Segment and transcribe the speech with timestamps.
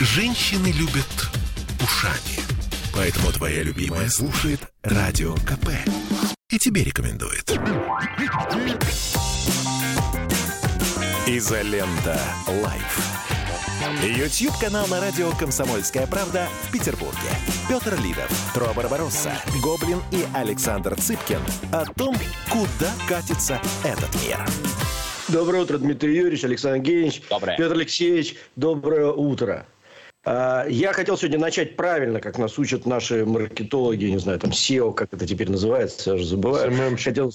[0.00, 1.28] Женщины любят
[1.82, 2.38] ушами.
[2.94, 5.70] Поэтому твоя любимая слушает Радио КП.
[6.50, 7.50] И тебе рекомендует.
[11.26, 12.20] Изолента.
[12.46, 13.00] Live.
[14.04, 17.18] YouTube-канал на радио «Комсомольская правда» в Петербурге.
[17.68, 21.40] Петр Лидов, Тро Барбаросса, Гоблин и Александр Цыпкин
[21.72, 22.14] о том,
[22.50, 24.38] куда катится этот мир.
[25.26, 27.56] Доброе утро, Дмитрий Юрьевич, Александр Евгеньевич, Доброе.
[27.56, 28.36] Петр Алексеевич.
[28.54, 29.66] Доброе утро.
[30.30, 34.92] А, Я хотел сегодня начать правильно, как нас учат наши маркетологи, не знаю, там SEO,
[34.92, 36.70] как это теперь называется, я уже забываю.
[36.70, 37.02] SMM.
[37.02, 37.32] Хотел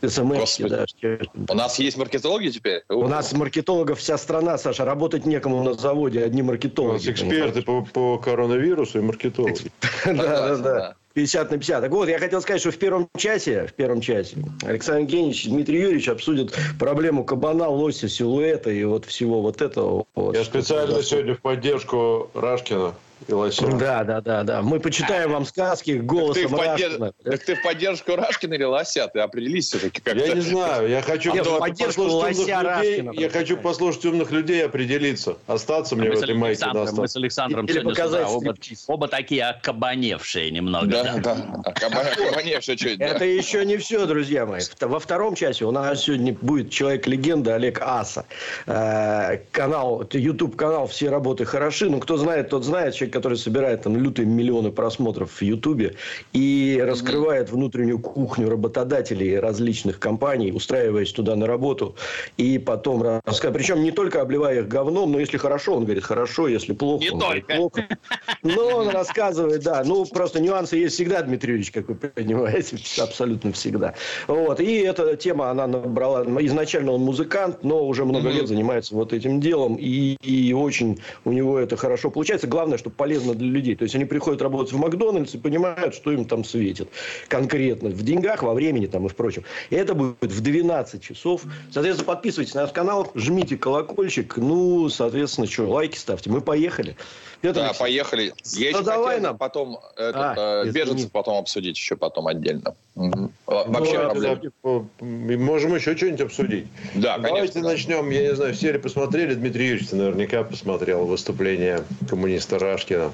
[0.00, 0.68] SMM, Господи.
[1.02, 1.18] да.
[1.48, 2.84] У нас есть маркетологи теперь?
[2.88, 6.92] У нас маркетологов вся страна, Саша, работать некому на заводе, одни У маркетологи.
[6.94, 9.72] нас эксперты по, по коронавирусу и маркетологи.
[10.04, 10.94] Да, да, да.
[11.16, 11.20] Да.
[11.20, 11.82] 50 на 50.
[11.82, 15.50] Так вот, я хотел сказать, что в первом часе, в первом часе Александр Евгеньевич и
[15.50, 20.04] Дмитрий Юрьевич обсудят проблему кабана, лося, силуэта и вот всего вот этого.
[20.14, 20.36] Вот.
[20.36, 22.94] Я специально сегодня в поддержку Рашкина
[23.28, 23.78] Лосева.
[23.78, 24.62] Да, да, да, да.
[24.62, 27.12] Мы почитаем вам сказки Ты голосом в, поддерж- Рашкина.
[27.24, 29.08] так ты в поддержку Рашкина или Лося?
[29.08, 32.54] Ты определись все-таки как Я не знаю, я хочу Нет, в послушать поддержку Лося людей,
[32.54, 37.08] Рашкина я хочу послушать умных людей и определиться, остаться мне мы, в этой майке мы
[37.08, 38.54] с Александром Или сегодня показать сюда оба,
[38.88, 40.86] оба такие окабаневшие немного.
[40.86, 41.18] Да, да.
[41.18, 41.62] да.
[41.64, 44.60] А Каба- Кабаневший что Это еще не все, друзья мои.
[44.80, 48.26] Во втором часе у нас сегодня будет человек-легенда Олег Аса.
[48.66, 51.88] Э, Канал, YouTube-канал «Все работы хороши».
[51.88, 52.94] Ну, кто знает, тот знает.
[53.06, 55.94] Человек, который собирает там лютые миллионы просмотров в Ютубе
[56.32, 61.94] и раскрывает внутреннюю кухню работодателей различных компаний, устраиваясь туда на работу.
[62.36, 63.54] И потом рассказывает.
[63.56, 67.10] Причем не только обливая их говном, но если хорошо, он говорит хорошо, если плохо, Не
[67.10, 67.56] он говорит только.
[67.56, 67.98] плохо.
[68.42, 69.82] Но он рассказывает, да.
[69.84, 73.94] Ну, просто нюансы есть всегда, Дмитрий Юрьевич, как вы понимаете, абсолютно всегда.
[74.26, 74.60] Вот.
[74.60, 76.24] И эта тема, она набрала...
[76.40, 79.76] Изначально он музыкант, но уже много лет занимается вот этим делом.
[79.76, 82.46] И, и очень у него это хорошо получается.
[82.48, 83.76] Главное, что полезно для людей.
[83.76, 86.88] То есть, они приходят работать в Макдональдс и понимают, что им там светит.
[87.28, 87.90] Конкретно.
[87.90, 89.44] В деньгах, во времени там и впрочем.
[89.70, 91.42] И это будет в 12 часов.
[91.70, 94.36] Соответственно, подписывайтесь на наш канал, жмите колокольчик.
[94.36, 96.30] Ну, соответственно, что, лайки ставьте.
[96.30, 96.96] Мы поехали.
[97.40, 98.34] Петр Да, Алексеевич, поехали.
[98.54, 99.38] Я Ну, еще давай хотел нам.
[99.38, 102.74] потом этот, А, э, беженцев потом обсудить еще потом отдельно.
[102.94, 103.30] Мгм.
[103.46, 104.52] Вообще Ну, проблем.
[105.00, 106.66] да, можем еще что-нибудь обсудить.
[106.94, 107.62] Да, Давайте конечно.
[107.62, 107.68] да.
[107.68, 108.10] начнем.
[108.10, 109.34] Я не знаю, все ли посмотрели.
[109.34, 113.12] Дмитрий Юрьевич, наверняка посмотрел выступление коммуниста Рашкина.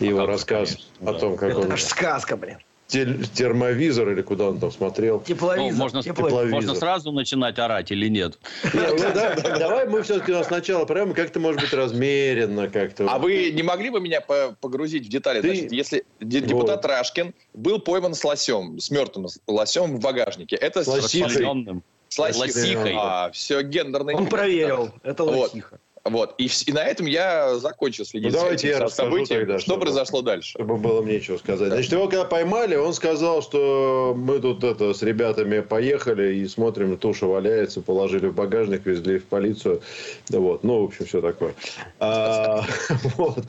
[0.00, 1.18] И его как же, рассказ конечно, о да.
[1.18, 2.58] том, как это он сказка, блин.
[2.88, 5.20] Термовизор или куда он там смотрел.
[5.20, 5.72] Тепловизор.
[5.72, 6.50] Ну, можно, тепловизор.
[6.50, 8.38] можно сразу начинать орать или нет?
[8.72, 13.06] Не, ну, да, Давай мы все-таки сначала прямо как-то, может быть, размеренно как-то.
[13.08, 15.40] А вы не могли бы меня по- погрузить в детали?
[15.40, 20.86] Значит, если депутат Рашкин был пойман с лосем, с мертвым лосем в багажнике, это С
[20.86, 21.82] лосихой.
[22.08, 22.94] С лосихой.
[22.96, 24.14] А, все гендерно.
[24.14, 24.90] Он проверил.
[25.02, 25.80] Это лосиха.
[26.04, 26.34] Вот.
[26.36, 29.80] И, и на этом я закончил следить Ну, за давайте я расскажу тогда, что что
[29.80, 30.50] произошло дальше?
[30.50, 31.68] Чтобы было мне нечего сказать.
[31.68, 36.98] Значит, его когда поймали, он сказал, что мы тут это с ребятами поехали и смотрим,
[36.98, 39.80] туша валяется, положили в багажник, везли в полицию.
[40.28, 40.62] Вот.
[40.62, 41.54] Ну, в общем, все такое.
[42.00, 42.64] А,
[43.16, 43.42] вот.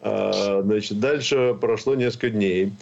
[0.00, 2.72] А, значит, дальше прошло несколько дней.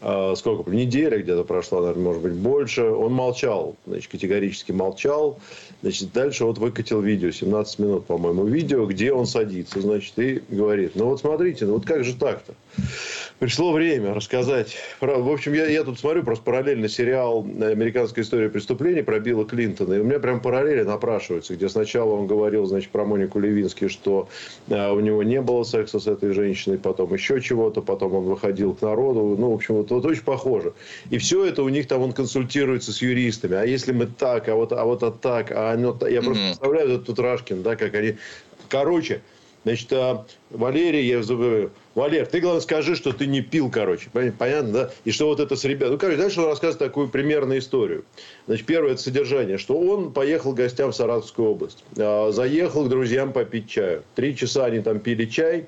[0.00, 0.70] А, сколько?
[0.70, 2.84] Неделя где-то прошла, наверное, может быть, больше.
[2.84, 5.40] Он молчал, значит, категорически молчал.
[5.80, 10.92] Значит, дальше вот выкатил видео, 17 минут, по-моему, видео, где он садится, значит, и говорит,
[10.96, 12.54] ну вот смотрите, ну вот как же так-то?
[13.38, 14.76] Пришло время рассказать.
[15.00, 19.94] В общем, я, я тут смотрю просто параллельно сериал «Американская история преступлений» про Билла Клинтона.
[19.94, 24.28] И у меня прям параллели напрашиваются, где сначала он говорил, значит, про Монику Левински, что
[24.68, 28.74] а, у него не было секса с этой женщиной, потом еще чего-то, потом он выходил
[28.74, 29.36] к народу.
[29.38, 30.72] Ну, в общем, вот, вот очень похоже.
[31.10, 33.54] И все это у них там он консультируется с юристами.
[33.54, 36.48] А если мы так, а вот, а вот а так, а оно Я просто Мгм.
[36.48, 38.16] представляю этот Рашкин, да, как они...
[38.68, 39.22] Короче,
[39.64, 41.70] Значит, а, Валерий, я забываю.
[41.98, 44.08] Валер, ты, главное, скажи, что ты не пил, короче.
[44.12, 44.90] Пон- Понятно, да?
[45.04, 45.90] И что вот это с ребят...
[45.90, 48.04] Ну, короче, дальше он рассказывает такую примерную историю.
[48.46, 49.58] Значит, первое– это содержание.
[49.58, 51.82] Что он поехал к гостям в Саратовскую область.
[51.98, 54.04] А, Заехал к друзьям попить чаю.
[54.14, 55.66] Три часа они там пили чай.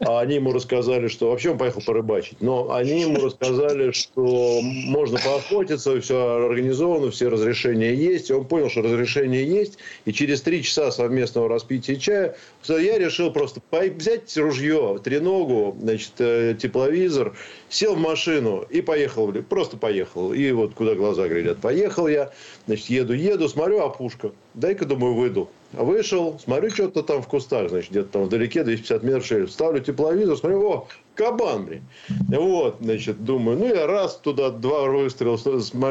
[0.00, 1.30] А они ему рассказали, что...
[1.30, 2.42] Вообще он поехал порыбачить.
[2.42, 8.28] Но они ему рассказали, что можно поохотиться, все организовано, все разрешения есть.
[8.28, 9.78] И он понял, что разрешение есть.
[10.04, 12.36] И через три часа совместного распития чая
[12.68, 17.36] я решил просто взять ружье, треногу, значит, э, тепловизор,
[17.68, 19.32] сел в машину и поехал.
[19.48, 20.32] Просто поехал.
[20.32, 21.58] И вот куда глаза глядят.
[21.58, 22.30] Поехал я,
[22.66, 24.32] значит, еду, еду, смотрю, опушка.
[24.54, 25.50] Дай-ка, думаю, выйду.
[25.72, 29.52] Вышел, смотрю, что-то там в кустах, значит, где-то там вдалеке, 250 метров шерсть.
[29.52, 31.84] Ставлю тепловизор, смотрю, о, кабан, блин.
[32.28, 35.38] Вот, значит, думаю, ну, я раз туда два выстрела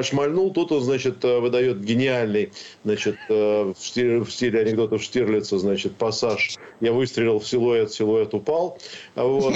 [0.03, 2.51] шмальнул, тут он, значит, э, выдает гениальный,
[2.83, 6.57] значит, э, в стиле, в стиле анекдотов Штирлица, значит, пассаж.
[6.81, 8.79] Я выстрелил в силуэт, силуэт упал.
[9.15, 9.53] Вот.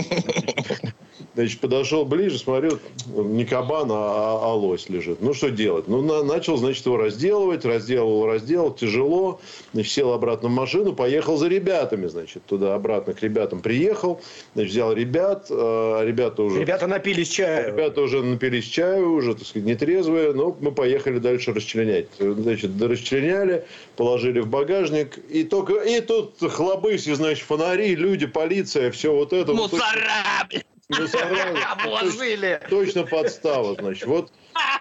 [1.36, 5.20] Значит, подошел ближе, смотрю, не кабан, а, а, а лось лежит.
[5.20, 5.88] Ну, что делать?
[5.88, 9.42] Ну, на, начал, значит, его разделывать, разделывал, разделал, тяжело.
[9.74, 14.22] Значит, сел обратно в машину, поехал за ребятами, значит, туда-обратно к ребятам приехал.
[14.54, 16.60] Значит, взял ребят, э, ребята уже...
[16.60, 17.74] Ребята напились чаю.
[17.74, 20.34] Ребята уже напились чаю, уже, так сказать, нетрезвые.
[20.34, 22.10] Но мы поехали дальше расчленять.
[22.20, 23.66] Значит, расчленяли,
[23.96, 25.18] положили в багажник.
[25.30, 25.78] И только...
[25.78, 29.54] И тут хлобыси, значит, фонари, люди, полиция, все вот это.
[29.54, 30.48] Мусора!
[31.72, 32.60] Обложили.
[32.70, 34.06] Точно подстава, значит.
[34.08, 34.32] Вот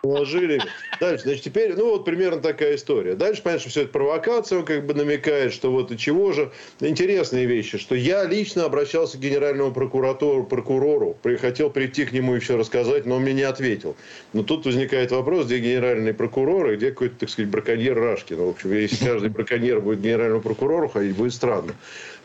[0.02, 0.60] положили.
[1.00, 3.14] Дальше, значит, теперь, ну, вот примерно такая история.
[3.14, 6.50] Дальше, понятно, что все это провокация, он как бы намекает, что вот и чего же.
[6.80, 12.40] Интересные вещи, что я лично обращался к генеральному прокуратуру, прокурору, хотел прийти к нему и
[12.40, 13.96] все рассказать, но он мне не ответил.
[14.32, 18.36] Но тут возникает вопрос, где генеральный прокурор и где какой-то, так сказать, браконьер Рашкин.
[18.36, 21.74] В общем, если каждый браконьер будет к генеральному прокурору ходить, будет странно.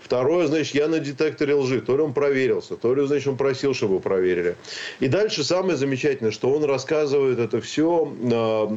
[0.07, 1.81] Второе, значит, я на детекторе лжи.
[1.81, 4.56] То ли он проверился, то ли, значит, он просил, чтобы проверили.
[5.01, 8.09] И дальше самое замечательное, что он рассказывает это все.
[8.31, 8.68] А,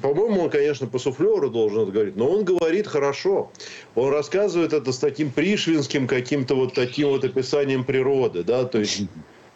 [0.00, 3.50] по-моему, он, конечно, по суфлеру должен это говорить, но он говорит хорошо.
[3.96, 8.44] Он рассказывает это с таким пришвинским каким-то вот таким вот описанием природы.
[8.44, 8.64] Да?
[8.64, 9.02] То есть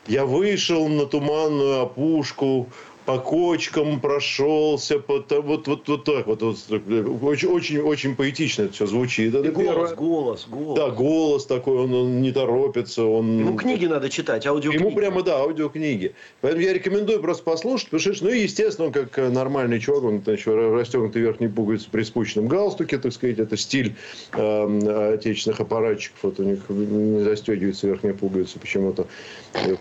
[0.08, 2.68] я вышел на туманную опушку,
[3.08, 6.42] по кочкам прошелся, по, вот, вот, вот так вот.
[6.42, 6.58] вот
[7.22, 9.34] очень, очень, очень поэтично это все звучит.
[9.34, 9.94] Это голос, первое.
[9.94, 10.76] голос, голос.
[10.78, 13.04] Да, голос такой, он, он не торопится.
[13.04, 13.38] Он...
[13.38, 14.82] Ему книги надо читать, аудиокниги.
[14.82, 16.12] Ему прямо, да, аудиокниги.
[16.42, 20.54] Поэтому я рекомендую просто послушать, потому что, ну, естественно, он как нормальный чувак, он еще
[20.76, 23.94] расстегнутый верхний пуговицы при спущенном галстуке, так сказать, это стиль
[24.34, 29.06] э, отечественных аппаратчиков, вот у них не застегивается верхняя пуговица почему-то.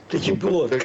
[0.10, 0.70] Ты чемпион.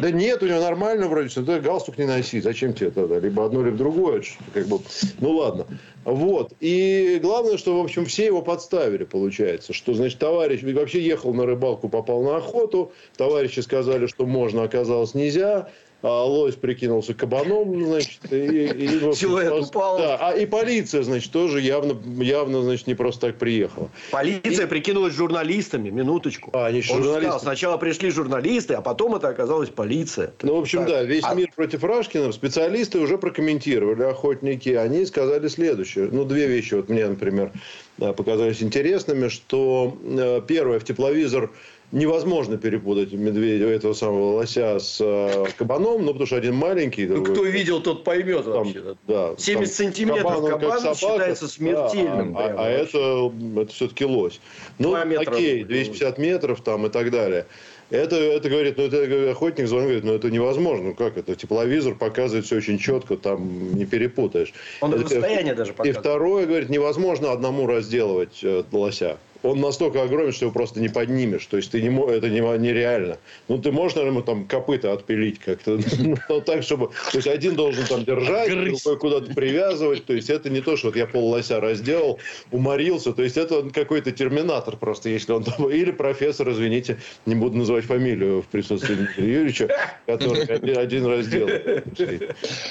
[0.00, 3.18] Да нет, у него нормально вроде все ты галстук не носи, зачем тебе это?
[3.18, 4.22] Либо одно, либо другое.
[4.52, 4.80] Как бы,
[5.20, 5.66] ну ладно.
[6.04, 6.52] Вот.
[6.60, 9.72] И главное, что, в общем, все его подставили, получается.
[9.72, 12.92] Что, значит, товарищ вообще ехал на рыбалку, попал на охоту.
[13.16, 15.68] Товарищи сказали, что можно, оказалось нельзя
[16.00, 19.98] а лось прикинулся кабаном, значит, и, и Силуэт упал.
[19.98, 23.88] Да, а и полиция, значит, тоже явно, явно, значит, не просто так приехала.
[24.12, 24.68] Полиция и...
[24.68, 26.50] прикинулась журналистами, минуточку.
[26.52, 27.22] А, они Он журналисты.
[27.22, 30.32] Сказал, сначала пришли журналисты, а потом это оказалась полиция.
[30.42, 30.88] Ну, в общем, так.
[30.88, 31.34] да, весь а...
[31.34, 32.30] мир против Рашкина.
[32.30, 34.68] Специалисты уже прокомментировали, охотники.
[34.70, 36.08] Они сказали следующее.
[36.12, 37.50] Ну, две вещи вот мне, например,
[37.98, 41.50] показались интересными, что э, первое, в тепловизор
[41.92, 47.06] невозможно перепутать медведя, этого самого лося с э, кабаном, ну, потому что один маленький.
[47.06, 48.96] Ну, кто видел, тот поймет там, вообще.
[49.06, 52.34] Да, 70 там, сантиметров кабан, кабан собака, считается смертельным.
[52.34, 54.40] Да, а, а это, это все-таки лось.
[54.78, 57.46] Ну, окей, 250 метров там и так далее.
[57.90, 60.88] Это, это говорит, ну, это охотник звонит, говорит, ну, это невозможно.
[60.88, 61.34] Ну, как это?
[61.34, 64.52] Тепловизор показывает все очень четко, там не перепутаешь.
[64.82, 65.96] Он это, расстояние даже показывает.
[65.96, 70.88] И второе, говорит, невозможно одному разделывать э, лося он настолько огромен, что его просто не
[70.88, 71.46] поднимешь.
[71.46, 73.18] То есть, ты не, это не, нереально.
[73.48, 75.78] Ну, ты можешь, наверное, там копыта отпилить как-то.
[76.28, 76.88] Но так, чтобы...
[77.12, 80.04] То есть, один должен там держать, другой куда-то привязывать.
[80.04, 82.18] То есть, это не то, что вот я пол лося разделал,
[82.50, 83.12] уморился.
[83.12, 85.68] То есть, это какой-то терминатор просто, если он там...
[85.70, 89.68] Или профессор, извините, не буду называть фамилию в присутствии Дмитрия Юрьевича,
[90.06, 90.44] который
[90.76, 91.48] один раздел.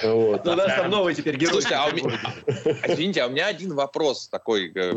[0.03, 0.45] Вот.
[0.45, 1.61] Ну, у нас там новый теперь герой.
[1.61, 2.19] Слушайте, а у меня...
[2.87, 4.71] Извините, а у меня один вопрос такой.
[4.75, 4.93] Э,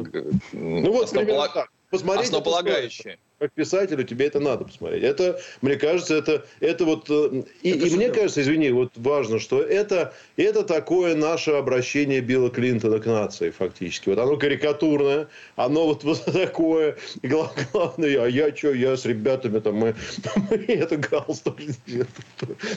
[0.52, 1.59] ну, вот примерно
[1.90, 2.26] посмотреть.
[2.28, 5.02] Основополагающее как писателю тебе это надо посмотреть.
[5.02, 7.08] Это, мне кажется, это, это вот...
[7.08, 12.20] Э, и, это и мне кажется, извини, вот важно, что это, это такое наше обращение
[12.20, 14.10] Билла Клинтона к нации, фактически.
[14.10, 16.98] Вот оно карикатурное, оно вот, вот такое.
[17.22, 19.94] И главное, а я что, я с ребятами там, мы,
[20.50, 21.56] мы это галстук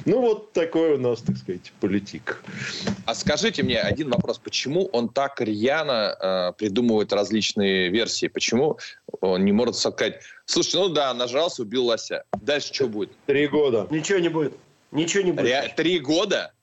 [0.05, 2.41] Ну, вот такой у нас, так сказать, политик.
[3.05, 4.39] А скажите мне один вопрос.
[4.39, 8.27] Почему он так рьяно э, придумывает различные версии?
[8.27, 8.79] Почему
[9.19, 12.23] он не может сказать Слушай, ну да, нажрался, убил лося.
[12.41, 13.11] Дальше что будет?
[13.25, 13.87] Три года.
[13.89, 14.53] Ничего не будет.
[14.91, 15.45] Ничего не будет.
[15.45, 16.53] Ре- три года?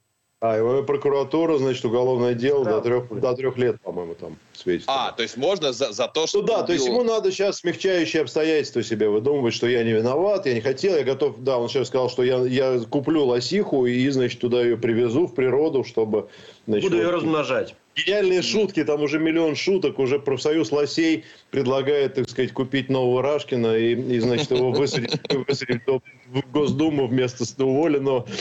[0.41, 2.73] А, его прокуратура, значит, уголовное дело да.
[2.73, 4.85] до, трех, до трех лет, по-моему, там светит.
[4.87, 6.40] А, то есть можно за, за то, что...
[6.40, 6.67] Ну да, убил...
[6.67, 10.61] то есть ему надо сейчас смягчающие обстоятельства себе выдумывать, что я не виноват, я не
[10.61, 11.43] хотел, я готов...
[11.43, 15.35] Да, он сейчас сказал, что я, я куплю лосиху и, значит, туда ее привезу в
[15.35, 16.29] природу, чтобы...
[16.67, 17.02] Значит, Буду вот...
[17.02, 17.75] ее размножать.
[17.97, 23.76] Гениальные шутки, там уже миллион шуток, уже профсоюз лосей предлагает, так сказать, купить нового Рашкина
[23.76, 28.26] и, и значит, его высадить, высадить в Госдуму вместо уволенного.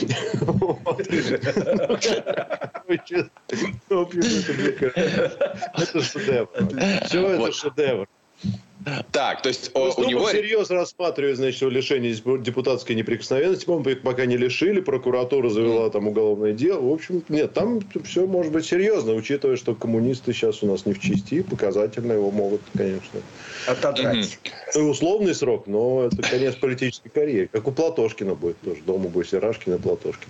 [5.76, 6.48] Это шедевр.
[7.04, 8.08] Все это шедевр.
[9.12, 10.24] Так, то есть о, у него...
[10.26, 13.66] всерьез рассматривает, значит, лишение депутатской неприкосновенности.
[13.66, 16.80] По-моему, пока не лишили, прокуратура завела там уголовное дело.
[16.80, 20.94] В общем, нет, там все может быть серьезно, учитывая, что коммунисты сейчас у нас не
[20.94, 23.20] в чести, показательно его могут, конечно.
[23.66, 24.38] Отодрать.
[24.74, 27.48] Ну, и условный срок, но это конец политической карьеры.
[27.52, 28.80] Как у Платошкина будет тоже.
[28.86, 30.28] Дома будет Рашкин и Платошкин.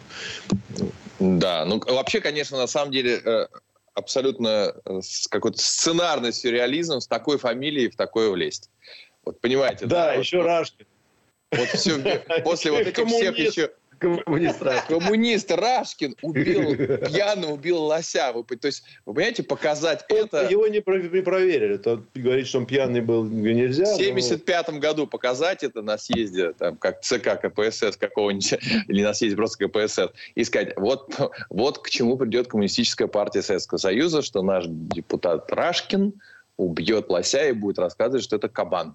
[1.21, 3.47] Да, ну вообще, конечно, на самом деле э,
[3.95, 8.71] абсолютно э, какой-то сценарный сюрреализм с такой фамилией в такое влезть.
[9.25, 10.13] Вот понимаете, Да, да?
[10.15, 10.87] еще вот, Рашкин.
[11.53, 11.99] Вот все,
[12.45, 13.71] после вот этих всех еще...
[14.01, 14.99] Коммунист Рашкин.
[15.01, 18.33] Коммунист Рашкин убил, пьяно убил лося.
[18.33, 20.49] Вы, то есть, вы понимаете, показать это...
[20.49, 21.77] Его не, про- не проверили.
[21.77, 23.85] Тот говорит, что он пьяный был, нельзя.
[23.85, 28.55] В но- 75 году показать это на съезде, там, как ЦК КПСС какого-нибудь,
[28.89, 31.15] или на съезде просто КПСС, и сказать, вот,
[31.51, 36.15] вот к чему придет коммунистическая партия Советского Союза, что наш депутат Рашкин
[36.57, 38.95] убьет лося и будет рассказывать, что это кабан.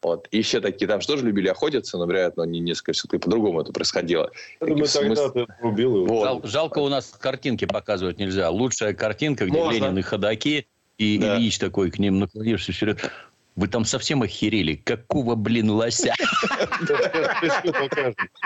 [0.00, 0.28] Вот.
[0.30, 3.72] И еще такие там же тоже любили охотиться, но, вероятно, не несколько все-таки по-другому это
[3.72, 4.30] происходило.
[4.60, 6.06] Я думаю, В смысле- тогда ты убил его.
[6.06, 6.24] Вот.
[6.24, 8.48] Жал- жалко, у нас картинки показывать нельзя.
[8.48, 9.86] Лучшая картинка, где Можно.
[9.86, 10.66] Ленин и ходаки,
[10.98, 11.36] и Да.
[11.36, 13.10] Ильич такой к ним наклонившись вперед.
[13.56, 14.76] Вы там совсем охерели?
[14.76, 16.14] Какого, блин, лося?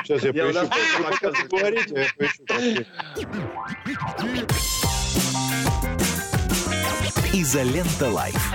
[0.04, 0.68] Сейчас я поищу.
[1.50, 2.90] говорите, я поищу картинку.
[7.35, 8.54] Изолента Live.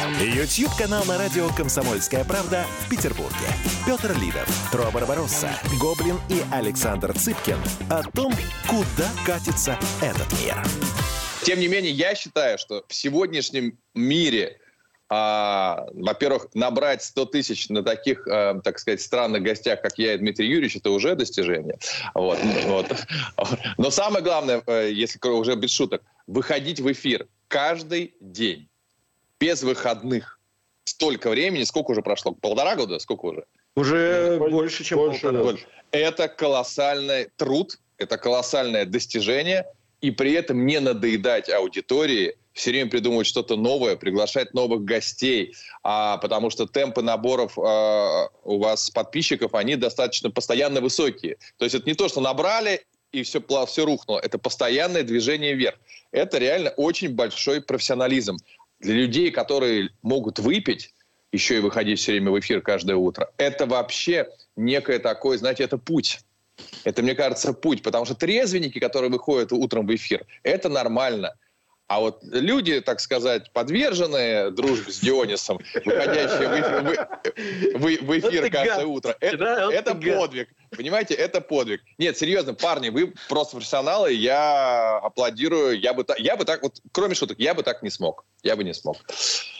[0.00, 3.34] YouTube-канал на радио «Комсомольская правда» в Петербурге.
[3.86, 7.58] Петр Лидов, Тро Барбаросса, Гоблин и Александр Цыпкин
[7.90, 8.32] о том,
[8.66, 10.56] куда катится этот мир.
[11.42, 14.58] Тем не менее, я считаю, что в сегодняшнем мире,
[15.08, 20.18] а, во-первых, набрать 100 тысяч на таких, а, так сказать, странных гостях, как я и
[20.18, 21.78] Дмитрий Юрьевич, это уже достижение.
[22.14, 22.90] Вот, вот.
[23.76, 28.69] Но самое главное, э, если уже без шуток, выходить в эфир каждый день,
[29.40, 30.38] без выходных.
[30.84, 32.32] Столько времени, сколько уже прошло?
[32.32, 32.98] Полтора года?
[32.98, 33.44] Сколько уже?
[33.74, 35.42] Уже Больше- больше, чем больше, полтора.
[35.42, 35.60] Вот.
[35.90, 39.66] Это колоссальный труд, это колоссальное достижение,
[40.00, 46.18] и при этом не надоедать аудитории, все время придумывать что-то новое, приглашать новых гостей, а,
[46.18, 51.36] потому что темпы наборов а, у вас подписчиков, они достаточно постоянно высокие.
[51.58, 55.78] То есть это не то, что набрали и все, все рухнуло, это постоянное движение вверх.
[56.12, 58.36] Это реально очень большой профессионализм.
[58.80, 60.94] Для людей, которые могут выпить,
[61.32, 65.78] еще и выходить все время в эфир каждое утро, это вообще некое такое, знаете, это
[65.78, 66.20] путь.
[66.84, 67.82] Это, мне кажется, путь.
[67.82, 71.34] Потому что трезвенники, которые выходят утром в эфир, это нормально.
[71.86, 78.18] А вот люди, так сказать, подверженные дружбе с Дионисом, выходящие в эфир, в- в- в
[78.18, 78.84] эфир каждое гад.
[78.86, 80.48] утро, Да, это, вот это подвиг.
[80.76, 81.80] Понимаете, это подвиг.
[81.98, 85.78] Нет, серьезно, парни, вы просто профессионалы, я аплодирую.
[85.80, 88.24] Я бы, так, я бы так, вот, кроме шуток, я бы так не смог.
[88.42, 88.96] Я бы не смог.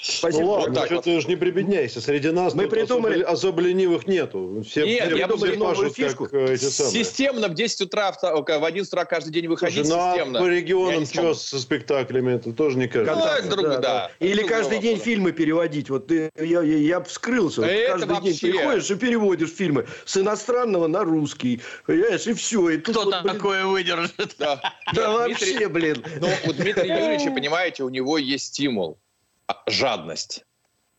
[0.03, 0.43] Спасибо.
[0.43, 1.05] Ну ладно, Вот так что вот.
[1.05, 2.01] ты же не прибедняйся.
[2.01, 4.63] Среди нас Мы придумали- особо, ленивых нету.
[4.67, 6.25] Все, Нет, я придумали новую пашут, фишку.
[6.25, 6.57] как, э.
[6.57, 10.39] Системно в 10 утра, в, в 11 утра каждый день выходить Слушай, ну а системно.
[10.41, 12.37] по регионам что со спектаклями?
[12.37, 13.15] Это тоже не каждый.
[13.15, 14.11] Ну, это другое, да.
[14.21, 15.05] Или Это каждый другой день вопрос.
[15.05, 15.91] фильмы переводить.
[15.91, 17.61] Вот ты, я, я, я вскрылся.
[17.61, 21.61] Вот Это каждый день вообще- приходишь и переводишь фильмы с иностранного на русский.
[21.87, 22.71] Понимаешь, и все.
[22.71, 24.35] И тут Кто вот, блин, такое выдержит?
[24.39, 24.61] Да.
[24.95, 26.05] Да Нет, Дмитрий- вообще, блин.
[26.21, 28.99] Ну, у Дмитрия Юрьевича, понимаете, у него есть стимул.
[29.47, 30.45] А, Жадность.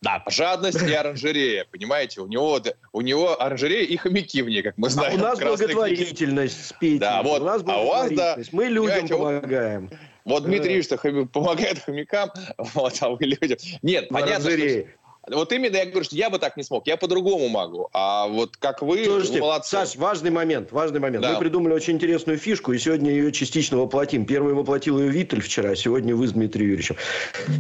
[0.02, 2.22] Да, Жадность и оранжерея, понимаете?
[2.22, 2.60] У него,
[2.92, 5.20] у него оранжерея и хомяки в ней, как мы А знаем.
[5.20, 6.98] у нас благотворительность с Петей.
[7.00, 7.42] Да, вот.
[7.42, 8.54] У нас А у вас, да, благотворительность.
[8.54, 9.90] Мы людям понимаете, вот- помогаем.
[10.24, 13.58] Вот Дмитрий Юрьевич хом- помогает хомякам, вот, а вы людям.
[13.82, 14.86] Нет, понятно, что-.
[15.30, 16.88] Вот именно я говорю, что я бы так не смог.
[16.88, 17.90] Я по-другому могу.
[17.94, 19.70] А вот как вы, Слушайте, молодцы.
[19.70, 21.22] Саш, важный момент, важный момент.
[21.22, 21.34] Да.
[21.34, 24.26] Мы придумали очень интересную фишку, и сегодня ее частично воплотим.
[24.26, 26.96] Первый воплотил ее Виттель вчера, сегодня вы с Дмитрием Юрьевичем.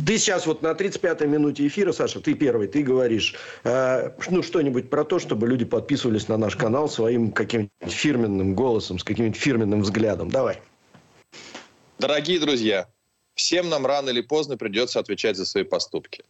[0.08, 4.90] Ты сейчас вот на 35-й минуте эфира, Саша, ты первый, ты говоришь э, ну, что-нибудь
[4.90, 9.82] про то, чтобы люди подписывались на наш канал своим каким-нибудь фирменным голосом, с каким-нибудь фирменным
[9.82, 10.32] взглядом.
[10.32, 10.60] Давай.
[12.00, 12.88] Дорогие друзья,
[13.36, 16.24] всем нам рано или поздно придется отвечать за свои поступки.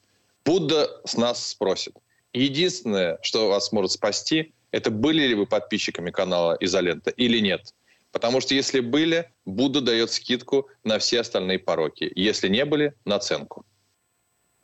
[0.45, 1.93] Будда с нас спросит.
[2.33, 7.73] Единственное, что вас может спасти, это были ли вы подписчиками канала «Изолента» или нет.
[8.11, 12.11] Потому что если были, Будда дает скидку на все остальные пороки.
[12.15, 13.65] Если не были, наценку.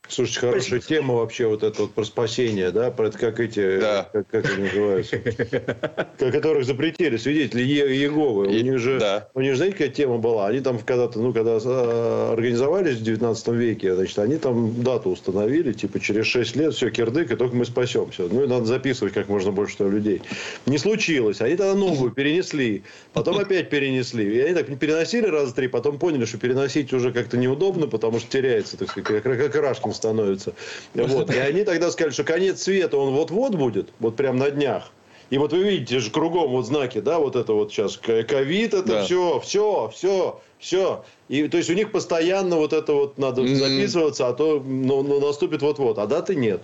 [0.09, 4.09] Слушайте, хорошая тема вообще вот эта вот про спасение, да, про это как эти, Да.
[4.13, 5.17] как, как они называются,
[6.19, 8.47] Ко- которых запретили свидетели Е- Иеговы.
[8.47, 9.27] У них же, да.
[9.33, 10.47] у них же, знаете, какая тема была?
[10.47, 15.73] Они там когда-то, ну, когда э, организовались в 19 веке, значит, они там дату установили,
[15.73, 18.23] типа через 6 лет все, кирдык, и только мы спасемся.
[18.31, 20.21] Ну, и надо записывать как можно больше людей.
[20.65, 21.41] Не случилось.
[21.41, 22.83] Они тогда новую перенесли,
[23.13, 24.37] потом опять перенесли.
[24.37, 28.29] И они так переносили раза три, потом поняли, что переносить уже как-то неудобно, потому что
[28.31, 30.53] теряется, так сказать, как, как Рашкин становится.
[30.93, 31.33] Вот.
[31.33, 34.91] И они тогда сказали, что конец света, он вот-вот будет, вот прям на днях.
[35.29, 38.87] И вот вы видите же кругом вот знаки, да, вот это вот сейчас ковид, это
[38.87, 39.03] Да.
[39.03, 41.03] все, все, все, все.
[41.27, 45.19] И то есть у них постоянно вот это вот надо записываться, а то ну, ну,
[45.19, 46.61] наступит вот-вот, а даты нет.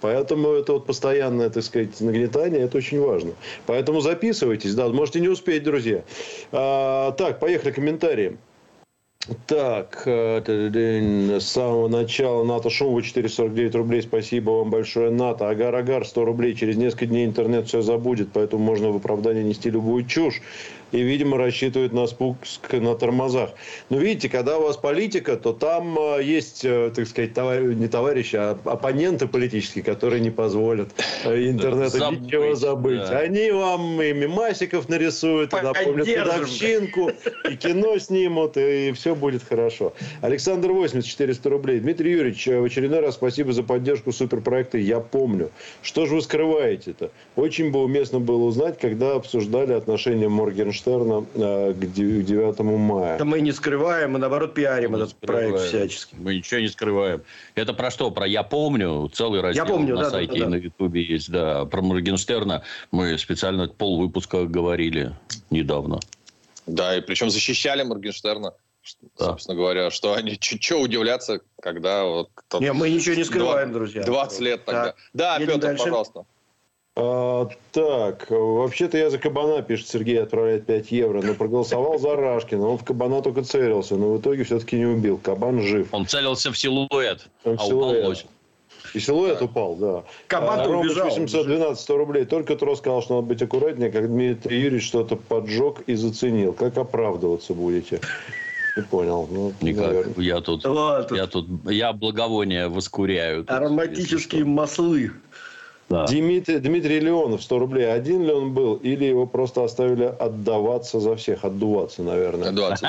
[0.00, 3.32] Поэтому это вот постоянное, так сказать, нагнетание, это очень важно.
[3.66, 6.04] Поэтому записывайтесь, да, можете не успеть, друзья.
[6.52, 8.36] А, так, поехали комментарии.
[9.46, 10.42] Так, э,
[11.40, 14.02] с самого начала НАТО Шумова 449 рублей.
[14.02, 15.48] Спасибо вам большое, НАТО.
[15.48, 16.54] Агар-агар 100 рублей.
[16.54, 20.42] Через несколько дней интернет все забудет, поэтому можно в оправдание нести любую чушь.
[20.94, 23.50] И, видимо, рассчитывает на спуск на тормозах.
[23.90, 27.88] Но видите, когда у вас политика, то там э, есть, э, так сказать, товар- не
[27.88, 30.90] товарищи, а оппоненты политические, которые не позволят
[31.24, 33.00] э, интернету Забыть, ничего забыть.
[33.00, 33.18] да.
[33.18, 37.10] Они вам и мемасиков нарисуют, и напомнят годовщину,
[37.50, 39.94] и кино снимут, и все будет хорошо.
[40.20, 41.80] Александр 80, 400 рублей.
[41.80, 45.50] Дмитрий Юрьевич, в очередной раз спасибо за поддержку суперпроекта «Я помню».
[45.82, 47.10] Что же вы скрываете-то?
[47.34, 53.14] Очень бы уместно было узнать, когда обсуждали отношения Моргенштерна э, к де- к 9 мая.
[53.16, 55.68] Это мы не скрываем, мы наоборот пиарим Мы этот проект скрываем.
[55.68, 56.14] всячески.
[56.18, 57.22] Мы ничего не скрываем.
[57.54, 58.10] Это про что?
[58.10, 59.08] Про «Я помню».
[59.12, 60.48] Целый раздел помню, на да, да, сайте да, и да.
[60.48, 61.30] на Ютубе есть.
[61.30, 65.14] Да, про Моргенштерна мы специально пол выпуска говорили
[65.50, 66.00] недавно.
[66.66, 68.52] Да, и причем защищали Моргенштерна.
[69.18, 69.24] Да.
[69.26, 72.28] Собственно говоря, что они чуть-чуть удивляться, когда вот
[72.60, 74.02] Не, мы ничего не скрываем, два- друзья.
[74.04, 74.84] 20 лет тогда.
[74.86, 74.96] Так.
[75.14, 75.84] Да, Едем Петр, дальше.
[75.84, 76.24] пожалуйста.
[76.96, 82.68] А, так, вообще-то я за Кабана, пишет Сергей, отправляет 5 евро, но проголосовал за Рашкина.
[82.68, 85.18] Он в Кабана только целился, но в итоге все-таки не убил.
[85.18, 85.88] Кабан жив.
[85.90, 87.98] Он целился в силуэт, Он в а силуэт.
[87.98, 88.26] упал лось.
[88.94, 90.04] И силуэт упал, да.
[90.28, 91.08] Кабан-то а, убежал.
[91.08, 92.24] 812 100 рублей.
[92.26, 96.52] Только Трос сказал, что надо быть аккуратнее, как Дмитрий Юрьевич что-то поджег и заценил.
[96.52, 98.00] Как оправдываться будете?
[98.76, 99.28] Не понял.
[99.28, 99.86] Ну, Никак.
[99.86, 100.24] наверное.
[100.24, 103.40] Я тут, Ладно, я тут, я благовония воскуряю.
[103.40, 105.10] тут, ароматические маслы.
[105.88, 106.06] Да.
[106.06, 107.92] Дмитрий, Дмитрий Леонов, 100 рублей.
[107.92, 111.44] Один ли он был, или его просто оставили отдаваться за всех?
[111.44, 112.52] Отдуваться, наверное.
[112.52, 112.84] 20.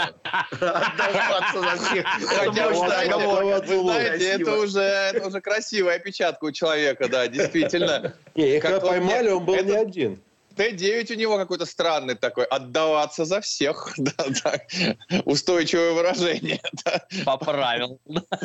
[0.61, 2.05] Отдаваться за всех.
[3.65, 8.13] Знаете, это уже, красивая опечатка у человека, да, действительно.
[8.33, 10.19] Когда поймали, он был не один.
[10.55, 14.13] Т-9 у него какой-то странный такой, отдаваться за всех, да,
[14.43, 14.63] так,
[15.25, 16.61] устойчивое выражение.
[16.85, 17.01] да.
[17.25, 17.99] Поправил.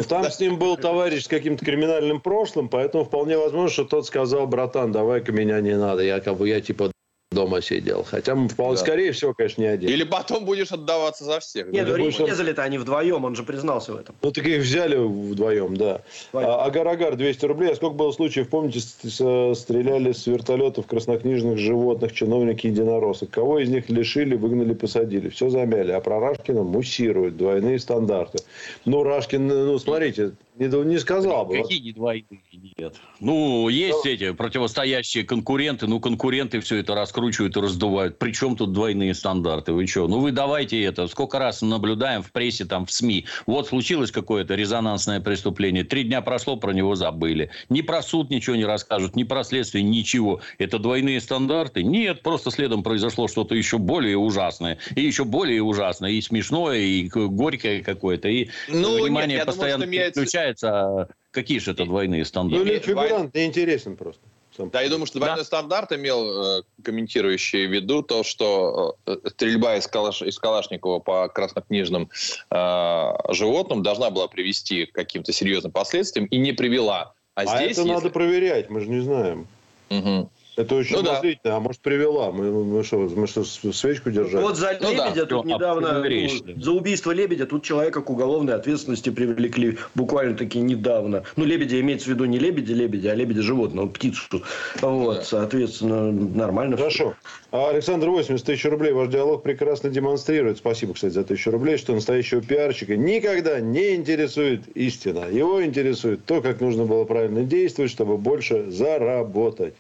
[0.09, 4.47] Там с ним был товарищ с каким-то криминальным прошлым, поэтому вполне возможно, что тот сказал,
[4.47, 6.91] братан, давай-ка меня не надо, я как бы я типа
[7.33, 8.03] дома сидел.
[8.03, 8.81] Хотя, вполне, Да.
[8.81, 9.89] скорее всего, конечно, не один.
[9.89, 11.69] Или потом будешь отдаваться за всех.
[11.71, 11.97] Нет, да.
[11.97, 14.17] ну что- резали-то они вдвоем, он же признался в этом.
[14.21, 16.01] Ну, так их взяли вдвоем, да.
[16.33, 16.49] Вдвоем.
[16.49, 17.71] А, Агар-агар, 200 рублей.
[17.71, 23.31] А сколько было случаев, помните, стреляли с вертолетов краснокнижных животных чиновники единоросок?
[23.31, 25.29] Кого из них лишили, выгнали, посадили?
[25.29, 25.93] Все замяли.
[25.93, 28.39] А про Рашкина муссируют двойные стандарты.
[28.85, 31.57] Ну, Рашкин, ну, смотрите, не, не сказал бы.
[31.63, 32.41] Какие не двойные?
[32.79, 32.95] Нет.
[33.21, 35.87] Ну, есть эти противостоящие конкуренты.
[35.87, 38.19] Ну, конкуренты все это раскручивают и раздувают.
[38.19, 39.73] Причем тут двойные стандарты?
[39.73, 40.07] Вы что?
[40.07, 41.07] Ну, вы давайте это.
[41.09, 43.25] Сколько раз наблюдаем в прессе, там, в СМИ.
[43.47, 45.85] Вот случилось какое-то резонансное преступление.
[45.85, 47.51] Три дня прошло, про него забыли.
[47.71, 50.41] Ни про суд ничего не расскажут, ни про следствие, ничего.
[50.59, 51.83] Это двойные стандарты?
[51.83, 54.79] Нет, просто следом произошло что-то еще более ужасное.
[54.95, 56.11] И еще более ужасное.
[56.11, 58.29] И смешное, и горькое какое-то.
[58.29, 60.21] И Ну, нет, внимание я думаю, постоянно что имеется-
[60.55, 60.71] переключается.
[60.71, 62.69] А Какие же это двойные Ну, стандарты?
[62.69, 64.21] или фигурант не интересен просто.
[64.59, 69.77] Да, я думаю, что двойной стандарт имел э, комментирующий в виду то, что э, стрельба
[69.77, 72.11] из, калаш- из Калашникова по краснокнижным
[72.51, 77.15] э, животным должна была привести к каким-то серьезным последствиям и не привела.
[77.35, 77.73] А, А здесь...
[77.79, 79.47] это если- надо проверять, мы же не знаем.
[79.89, 80.29] Мгм.
[80.57, 81.11] Это очень Ну да.
[81.15, 81.57] подозрительно.
[81.57, 82.31] А может, привела?
[82.33, 84.43] Мы, мы что, мы что, свечку держали?
[84.43, 85.07] Вот за Ну да.
[85.09, 86.53] лебедя тут Всё, недавно, абсолютно ну, речь, да.
[86.63, 91.25] за убийство лебедя тут человека к уголовной ответственности привлекли буквально таки недавно.
[91.37, 94.43] Ну, лебедя имеется в виду не лебеди лебедя, а лебедя животного, птицу.
[94.81, 95.23] Вот, Да.
[95.25, 96.77] соответственно, нормально.
[96.77, 97.15] Хорошо.
[97.53, 98.93] А Александр 80 тысяч рублей.
[98.93, 100.59] Ваш диалог прекрасно демонстрирует.
[100.59, 105.27] Спасибо, кстати, за тысячу рублей, что настоящего пиарщика никогда не интересует истина.
[105.31, 109.75] Его интересует то, как нужно было правильно действовать, чтобы больше заработать.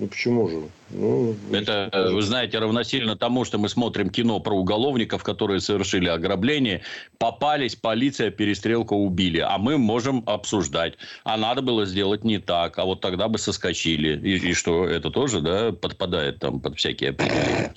[0.00, 0.62] Ну почему же?
[0.88, 6.80] Ну, это, вы знаете, равносильно тому, что мы смотрим кино про уголовников, которые совершили ограбление,
[7.18, 9.40] попались, полиция, перестрелку убили.
[9.40, 10.94] А мы можем обсуждать.
[11.22, 12.78] А надо было сделать не так.
[12.78, 14.18] А вот тогда бы соскочили.
[14.26, 17.74] И, и что, это тоже да, подпадает там под всякие определения?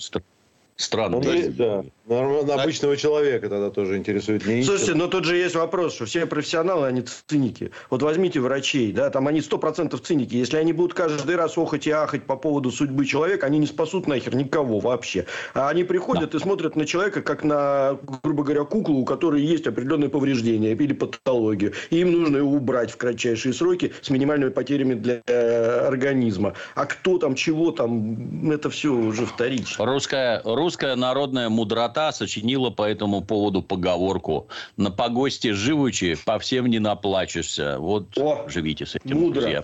[0.78, 1.20] Странно.
[1.20, 1.84] Ну, да.
[2.06, 6.26] Нормально, обычного человека тогда тоже интересует не Слушайте, но тут же есть вопрос, что все
[6.26, 7.72] профессионалы, они циники.
[7.90, 10.36] Вот возьмите врачей, да, там они сто процентов циники.
[10.36, 14.06] Если они будут каждый раз охать и ахать по поводу судьбы человека, они не спасут
[14.08, 15.26] нахер никого вообще.
[15.54, 16.38] А они приходят да.
[16.38, 20.94] и смотрят на человека, как на, грубо говоря, куклу, у которой есть определенные повреждения или
[20.94, 21.72] патологию.
[21.90, 26.54] И им нужно его убрать в кратчайшие сроки с минимальными потерями для э, организма.
[26.76, 29.86] А кто там, чего там, это все уже вторично.
[29.86, 34.48] Русская, русская народная мудрота Слепота сочинила по этому поводу поговорку.
[34.78, 37.78] На погосте живучи, по всем не наплачешься.
[37.80, 39.42] Вот О, живите с этим, мудро.
[39.42, 39.64] друзья.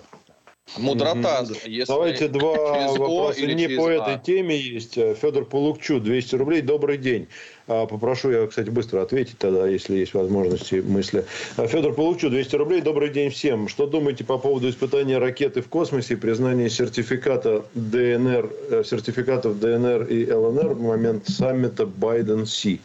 [0.77, 1.45] Мудрота.
[1.65, 3.91] Если Давайте два вопроса не по а.
[3.91, 4.93] этой теме есть.
[4.93, 6.62] Федор Полукчу, 200 рублей.
[6.62, 7.27] Добрый день.
[7.67, 11.25] А, попрошу я, кстати, быстро ответить тогда, если есть возможности мысли.
[11.58, 12.82] А, Федор Полукчу, 200 рублей.
[12.82, 13.67] Добрый день всем.
[13.67, 20.03] Что думаете по поводу испытания ракеты в космосе и признания сертификата ДНР, э, сертификатов ДНР
[20.03, 22.79] и ЛНР в момент саммита Байден-Си?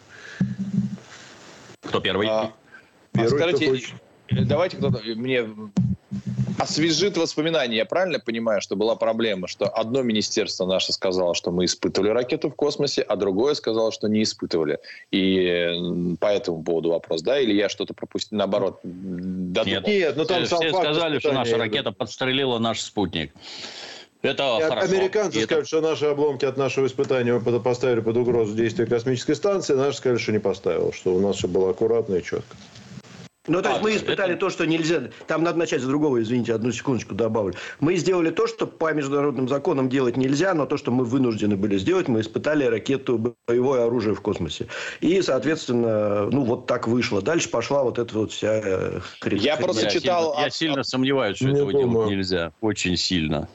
[1.82, 2.28] Кто первый?
[2.28, 2.52] А,
[3.12, 3.94] первый скажите,
[4.30, 5.46] давайте кто-то мне
[6.58, 7.76] освежит воспоминания.
[7.76, 12.50] Я правильно понимаю, что была проблема, что одно министерство наше сказало, что мы испытывали ракету
[12.50, 14.78] в космосе, а другое сказало, что не испытывали.
[15.10, 17.38] И по этому поводу вопрос, да?
[17.38, 19.80] Или я что-то пропустил, наоборот, додумал?
[19.80, 23.32] Нет, нет ну там все, все сказали, что наша ракета подстрелила наш спутник.
[24.22, 24.94] Это и хорошо.
[24.94, 25.68] Американцы и скажут, это...
[25.68, 30.32] что наши обломки от нашего испытания поставили под угрозу действия космической станции, наши сказали, что
[30.32, 32.56] не поставил, что у нас все было аккуратно и четко.
[33.46, 34.40] Ну, то есть а, мы испытали это...
[34.40, 35.02] то, что нельзя.
[35.26, 37.54] Там надо начать с другого, извините, одну секундочку добавлю.
[37.78, 41.76] Мы сделали то, что по международным законам делать нельзя, но то, что мы вынуждены были
[41.76, 44.68] сделать, мы испытали ракету боевое оружие в космосе.
[45.00, 47.20] И, соответственно, ну вот так вышло.
[47.20, 49.42] Дальше пошла вот эта вот вся э, хрень.
[49.42, 50.34] Я просто читал.
[50.38, 52.52] Я, я сильно сомневаюсь, что этого делать нельзя.
[52.62, 53.48] Очень сильно.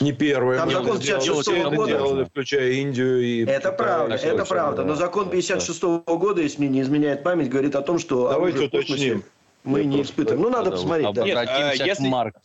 [0.00, 0.58] Не первые.
[0.58, 1.92] Там закон 56 -го года.
[1.92, 3.44] Делали, включая Индию и...
[3.44, 4.84] Это правда, это правда.
[4.84, 8.28] Но закон 56 -го года, если мне не изменяет память, говорит о том, что...
[8.28, 9.24] Давайте уточним
[9.64, 10.42] мы не испытываем.
[10.42, 11.12] Ну, надо посмотреть.
[11.14, 11.24] Да.
[11.24, 12.08] Нет, а, если...
[12.08, 12.36] Марк.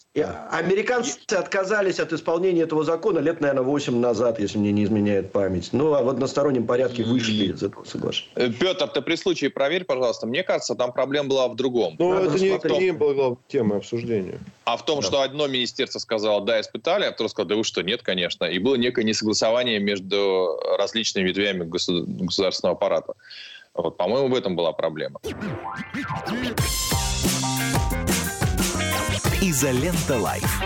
[0.51, 5.69] Американцы отказались от исполнения этого закона лет, наверное, 8 назад, если мне не изменяет память.
[5.71, 8.31] Ну, а в одностороннем порядке вышли из этого соглашения.
[8.35, 10.27] Э, Петр, ты при случае проверь, пожалуйста.
[10.27, 11.95] Мне кажется, там проблема была в другом.
[11.97, 14.39] Ну, это не, не была тема обсуждения.
[14.65, 15.07] А в том, да.
[15.07, 18.45] что одно министерство сказало, да, испытали, а второе сказало, да вы что, нет, конечно.
[18.45, 23.13] И было некое несогласование между различными ветвями государственного аппарата.
[23.77, 25.19] Вот, по-моему, в этом была проблема.
[29.41, 30.61] Изолента Live.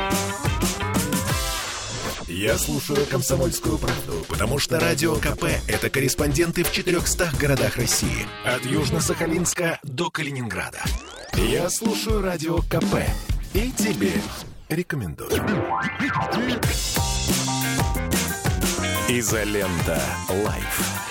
[2.27, 8.25] Я слушаю «Комсомольскую правду», потому что «Радио КП»— это корреспонденты в 400 городах России.
[8.45, 10.79] От Южно-Сахалинска до Калининграда.
[11.35, 13.03] Я слушаю «Радио КП»
[13.53, 14.13] и тебе
[14.69, 15.29] рекомендую.
[19.09, 21.10] Изолента Live.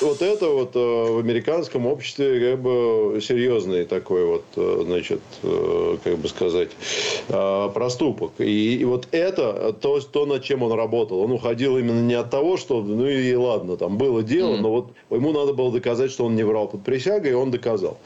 [0.00, 5.96] вот это вот э, в американском обществе как бы серьезный такой вот, э, значит, э,
[6.02, 6.70] как бы сказать,
[7.28, 8.32] проступок.
[8.38, 11.20] И, и вот это то, то, над чем он работал.
[11.20, 14.60] Он уходил именно не от того, что, ну и ладно, там было дело, mm-hmm.
[14.60, 17.98] но вот ему надо было доказать, что он не врал под присягой, и он доказал.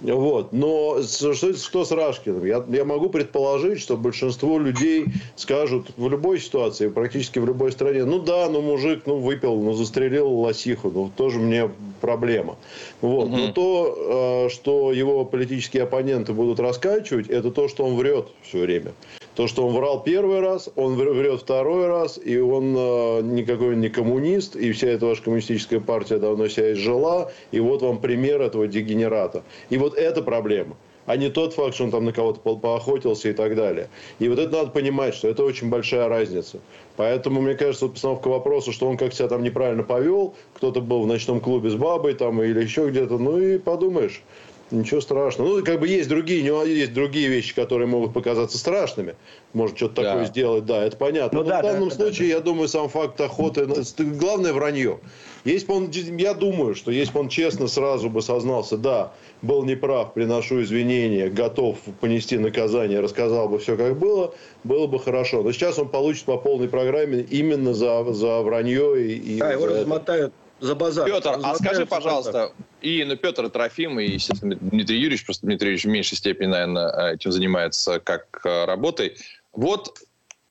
[0.00, 0.52] Вот.
[0.52, 2.44] Но что, что с Рашкиным?
[2.44, 8.04] Я, я могу предположить, что большинство людей скажут в любой ситуации, практически в любой стране,
[8.04, 12.56] ну да, ну мужик, ну выпил, ну застрелил лосиху, ну тоже мне проблема.
[13.00, 13.28] Вот.
[13.28, 13.36] Угу.
[13.36, 18.60] Но то, э, что его политические оппоненты будут раскачивать, это то, что он врет все
[18.60, 18.92] время.
[19.34, 23.88] То, что он врал первый раз, он врет второй раз, и он э, никакой не
[23.88, 28.66] коммунист, и вся эта ваша коммунистическая партия давно себя изжила, и вот вам пример этого
[28.66, 29.42] дегенерата.
[29.70, 30.76] И вот это проблема
[31.10, 33.88] а не тот факт, что он там на кого-то поохотился и так далее.
[34.20, 36.60] И вот это надо понимать, что это очень большая разница.
[36.96, 41.02] Поэтому, мне кажется, вот постановка вопроса, что он как себя там неправильно повел, кто-то был
[41.02, 44.22] в ночном клубе с бабой там или еще где-то, ну и подумаешь,
[44.70, 45.48] Ничего страшного.
[45.48, 49.16] Ну, как бы есть другие, есть другие вещи, которые могут показаться страшными.
[49.52, 50.10] Может, что-то да.
[50.10, 51.38] такое сделать, да, это понятно.
[51.38, 52.38] Ну, Но да, в данном да, случае, да, да.
[52.38, 53.66] я думаю, сам факт охоты,
[53.98, 55.00] главное вранье.
[55.44, 59.64] Если бы он, я думаю, что если бы он честно сразу бы сознался, да, был
[59.64, 65.42] неправ, приношу извинения, готов понести наказание, рассказал бы все, как было, было бы хорошо.
[65.42, 69.02] Но сейчас он получит по полной программе именно за, за вранье.
[69.02, 71.06] И, и да, его размотают за базар.
[71.06, 75.84] Петр, а скажи, пожалуйста, и ну, Петр Трофим, и, естественно, Дмитрий Юрьевич, просто Дмитрий Юрьевич
[75.84, 79.16] в меньшей степени, наверное, этим занимается как э, работой.
[79.52, 79.98] Вот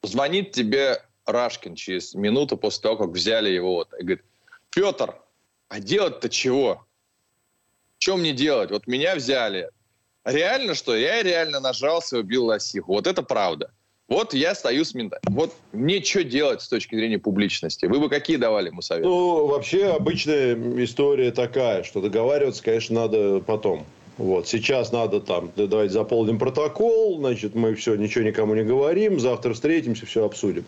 [0.04, 4.24] звонит тебе Рашкин через минуту после того, как взяли его, вот, и говорит,
[4.72, 5.16] Петр,
[5.68, 6.86] а делать-то чего?
[7.98, 8.72] Что мне делать?
[8.72, 9.70] Вот меня взяли.
[10.24, 10.96] Реально что?
[10.96, 12.94] Я реально нажрался и убил лосиху.
[12.94, 13.72] Вот это правда.
[14.08, 15.22] Вот я стою с ментами.
[15.28, 17.86] Вот мне что делать с точки зрения публичности?
[17.86, 19.08] Вы бы какие давали ему советы?
[19.08, 23.86] Ну, вообще обычная история такая, что договариваться, конечно, надо потом.
[24.20, 24.50] Вот.
[24.50, 30.06] Сейчас надо там, давайте заполним протокол, значит, мы все, ничего никому не говорим, завтра встретимся,
[30.06, 30.66] все обсудим.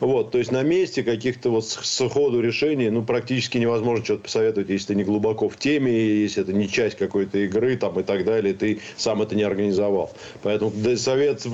[0.00, 0.30] Вот.
[0.30, 4.88] То есть, на месте каких-то вот с ходу решений, ну, практически невозможно что-то посоветовать, если
[4.88, 8.54] ты не глубоко в теме, если это не часть какой-то игры там и так далее,
[8.54, 10.10] ты сам это не организовал.
[10.42, 11.46] Поэтому совет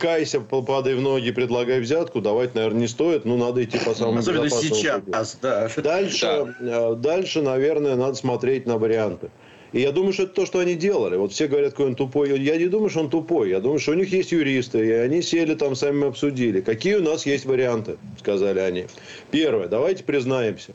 [0.00, 4.18] кайся, падай в ноги, предлагай взятку, давать, наверное, не стоит, но надо идти по самому
[4.18, 5.70] Особенно сейчас, да.
[5.76, 6.90] Дальше, да.
[6.90, 9.30] Э, дальше, наверное, надо смотреть на варианты.
[9.72, 11.16] И я думаю, что это то, что они делали.
[11.16, 12.38] Вот все говорят, какой он тупой.
[12.40, 13.50] Я не думаю, что он тупой.
[13.50, 16.60] Я думаю, что у них есть юристы, и они сели там, сами обсудили.
[16.60, 18.86] Какие у нас есть варианты, сказали они.
[19.30, 20.74] Первое, давайте признаемся.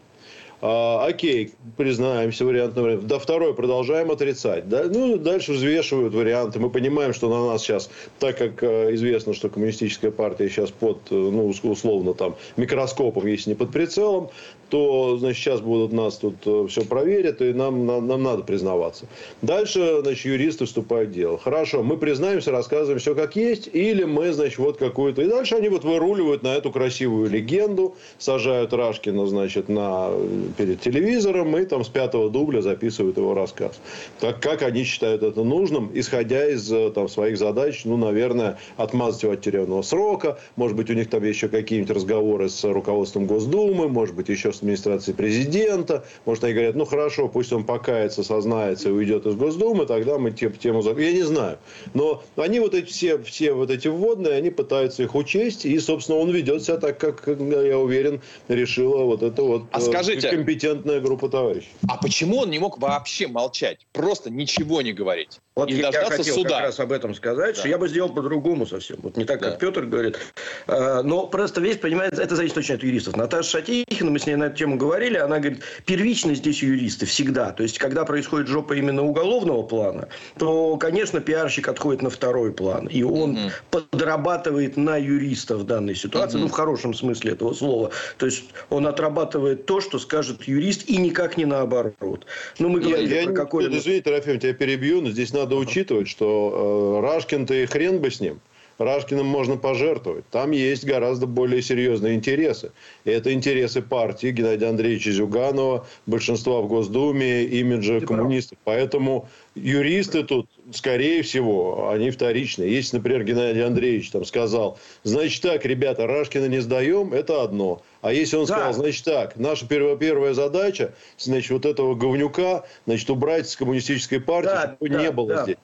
[0.65, 4.69] А, окей, признаемся, вариант номер Да, второй, продолжаем отрицать.
[4.69, 4.85] Да?
[4.85, 6.57] Ну, дальше взвешивают варианты.
[6.57, 10.99] Мы понимаем, что на нас сейчас, так как э, известно, что коммунистическая партия сейчас под,
[11.11, 14.29] э, ну, условно, там, микроскопом, если не под прицелом,
[14.73, 19.05] то, значит, сейчас будут нас тут э, все проверят, и нам, нам, нам надо признаваться.
[19.41, 21.37] Дальше, значит, юристы вступают в дело.
[21.37, 25.21] Хорошо, мы признаемся, рассказываем все как есть, или мы, значит, вот какую-то...
[25.23, 30.09] И дальше они вот выруливают на эту красивую легенду, сажают Рашкина, значит, на
[30.53, 33.79] перед телевизором и там с пятого дубля записывают его рассказ.
[34.19, 39.23] Так как они считают это нужным, исходя из э, там, своих задач, ну, наверное, отмазать
[39.23, 43.89] его от тюремного срока, может быть, у них там еще какие-нибудь разговоры с руководством Госдумы,
[43.89, 48.89] может быть, еще с администрацией президента, может, они говорят, ну, хорошо, пусть он покается, сознается
[48.89, 50.53] и уйдет из Госдумы, тогда мы тему...
[50.53, 51.57] тему я не знаю.
[51.93, 56.19] Но они вот эти все, все вот эти вводные, они пытаются их учесть, и, собственно,
[56.19, 61.29] он ведет себя так, как, я уверен, решила вот это вот а скажите, компетентная группа
[61.29, 61.69] товарищей.
[61.87, 63.79] А почему он не мог вообще молчать?
[63.91, 65.39] Просто ничего не говорить?
[65.55, 66.49] Вот и я хотел суда.
[66.49, 67.59] как раз об этом сказать, да.
[67.59, 68.97] что я бы сделал по-другому совсем.
[69.03, 69.57] Вот не так, как да.
[69.57, 70.17] Петр говорит.
[70.65, 73.15] А, но просто весь, понимаете, это зависит очень от юристов.
[73.15, 77.51] Наташа Шатихина, мы с ней на эту тему говорили, она говорит, первично здесь юристы всегда.
[77.51, 80.07] То есть, когда происходит жопа именно уголовного плана,
[80.39, 82.87] то, конечно, пиарщик отходит на второй план.
[82.87, 83.51] И он угу.
[83.69, 86.45] подрабатывает на юриста в данной ситуации, угу.
[86.45, 87.91] ну, в хорошем смысле этого слова.
[88.17, 92.25] То есть, он отрабатывает то, что скажет юрист, и никак не наоборот.
[92.59, 93.77] Ну, мы говорили я, про какой...
[93.77, 98.19] Извини, Трофим, тебя перебью, но здесь надо учитывать, что э, Рашкин-то и хрен бы с
[98.19, 98.39] ним.
[98.77, 100.25] Рашкиным можно пожертвовать.
[100.29, 102.71] Там есть гораздо более серьезные интересы.
[103.05, 108.57] И это интересы партии Геннадия Андреевича Зюганова, большинства в Госдуме, имиджа Ты коммунистов.
[108.63, 108.75] Прав.
[108.75, 112.73] Поэтому юристы тут, скорее всего, они вторичные.
[112.73, 117.81] Если, например, Геннадий Андреевич там сказал, значит так, ребята, Рашкина не сдаем, это одно.
[118.01, 118.55] А если он да.
[118.55, 124.19] сказал, значит так, наша первая, первая задача, значит, вот этого говнюка, значит, убрать с коммунистической
[124.19, 125.43] партии, да, чтобы да, не было да.
[125.43, 125.57] здесь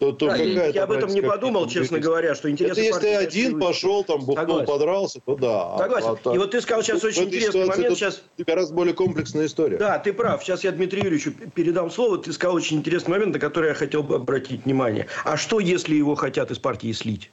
[0.00, 2.80] то, то да, какая я об этом не подумал, честно говоря, что интересно.
[2.80, 5.76] Если один пошел, там, бухнул, подрался, то да.
[5.76, 6.16] Согласен.
[6.24, 7.98] А, и вот ты сказал сейчас очень интересный момент.
[7.98, 8.22] Сейчас...
[8.38, 9.76] Гораздо более комплексная история.
[9.76, 10.42] Да, ты прав.
[10.42, 12.16] Сейчас я Дмитрию Юрьевичу передам слово.
[12.16, 15.06] Ты сказал очень интересный момент, на который я хотел бы обратить внимание.
[15.24, 17.30] А что, если его хотят из партии слить?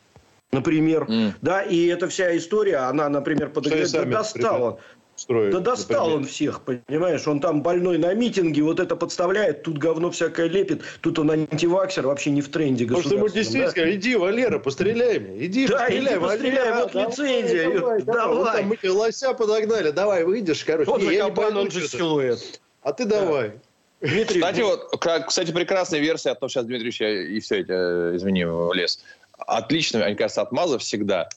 [0.51, 1.34] Например, mm.
[1.41, 4.80] да, и эта вся история, она, например, подогревает, да, достала
[5.19, 5.51] строит.
[5.51, 6.17] Да достал например.
[6.17, 7.27] он всех, понимаешь?
[7.27, 12.08] Он там больной на митинге, вот это подставляет, тут говно всякое лепит, тут он антиваксер,
[12.08, 13.95] вообще не в тренде Может, ему действительно, да?
[13.95, 18.01] иди, Валера, постреляй мне, иди, да, постреляй, иди, постреляй, Валера, вот давай, лицензия, давай, давай.
[18.03, 18.63] давай.
[18.63, 20.89] Вот там лося подогнали, давай, выйдешь, короче.
[20.89, 22.62] Вот же кабан, он же силуэт.
[22.82, 23.53] А ты давай.
[23.99, 24.95] Дмитрий, кстати, вот,
[25.27, 26.89] кстати, прекрасная версия, а то сейчас Дмитрий
[27.36, 27.71] и все эти,
[28.15, 29.03] извини, лес.
[29.38, 31.30] Отлично, мне кажется, отмаза всегда.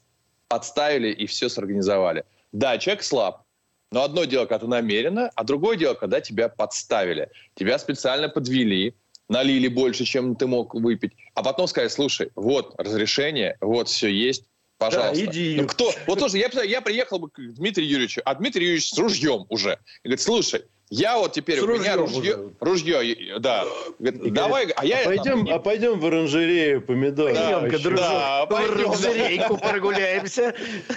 [0.49, 2.25] Подставили и все сорганизовали.
[2.53, 3.43] Да, человек слаб,
[3.91, 7.31] но одно дело, когда ты намеренно, а другое дело, когда тебя подставили.
[7.55, 8.95] Тебя специально подвели,
[9.29, 14.45] налили больше, чем ты мог выпить, а потом сказали, слушай, вот разрешение, вот все есть,
[14.79, 15.25] пожалуйста.
[15.25, 15.57] Да, иди.
[15.61, 15.93] Ну, кто?
[16.07, 19.79] Вот тоже, я, я приехал бы к Дмитрию Юрьевичу, а Дмитрий Юрьевич с ружьем уже.
[20.03, 23.65] И говорит, слушай, я вот теперь, С у меня ружье, ружье, да.
[24.01, 25.03] Говорит, давай, а я...
[25.03, 27.33] А пойдем, а пойдем в оранжерею помидоры.
[27.33, 30.53] Пойдем-ка, дружок, да, в оранжерейку прогуляемся.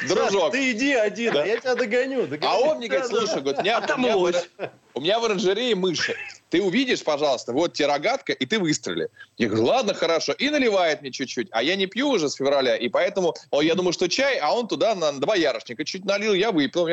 [0.08, 0.52] Дружок.
[0.52, 2.28] Ты иди один, а я тебя догоню.
[2.42, 4.04] А он мне говорит, слушай, говорит, у меня, а там
[4.96, 6.16] у меня в оранжерее мыши.
[6.50, 9.10] Ты увидишь, пожалуйста, вот тебе рогатка, и ты выстрели.
[9.38, 10.34] Я говорю, ладно, хорошо.
[10.34, 11.48] И наливает мне чуть-чуть.
[11.52, 14.54] А я не пью уже с февраля, и поэтому о, я думаю, что чай, а
[14.54, 16.90] он туда на два ярочника чуть налил, я выпил.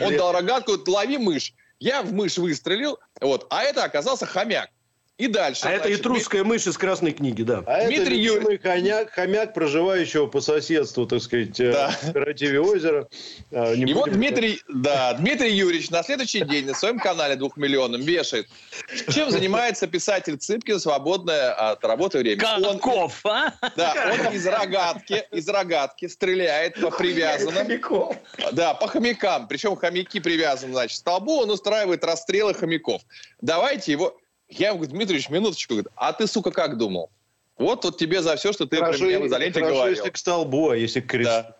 [0.00, 1.52] Он дал рогатку, лови мышь.
[1.78, 4.70] Я в мышь выстрелил, вот, а это оказался хомяк.
[5.16, 5.60] И дальше.
[5.64, 7.62] А это значит, этрусская мышь из красной книги, да.
[7.66, 11.90] А Дмитрий это любимый хомяк, хомяк, проживающего по соседству, так сказать, э, Да.
[11.90, 13.06] в кооперативе озера.
[13.52, 18.00] А, не И вот Дмитрий, да, Дмитрий Юрьевич на следующий день на своем канале двухмиллионном
[18.00, 18.48] вешает.
[19.08, 22.44] Чем занимается писатель Цыпкин в свободное от работы время?
[22.56, 23.54] Он, Каков, а?
[23.76, 27.68] да, он из рогатки, из рогатки стреляет по привязанным.
[28.50, 29.46] Да, по хомякам.
[29.46, 31.42] Причем хомяки привязаны, значит, к столбу.
[31.42, 33.02] Он устраивает расстрелы хомяков.
[33.40, 34.16] Давайте его...
[34.48, 35.74] Я ему говорю, Дмитриевич, минуточку.
[35.74, 37.10] Говорит, а ты, сука, как думал?
[37.56, 39.96] Вот, вот тебе за все, что ты Хорошо, про меня в изоленте хорошо, говорил.
[39.96, 41.30] если к столбу, а если к кресту.
[41.32, 41.56] Да.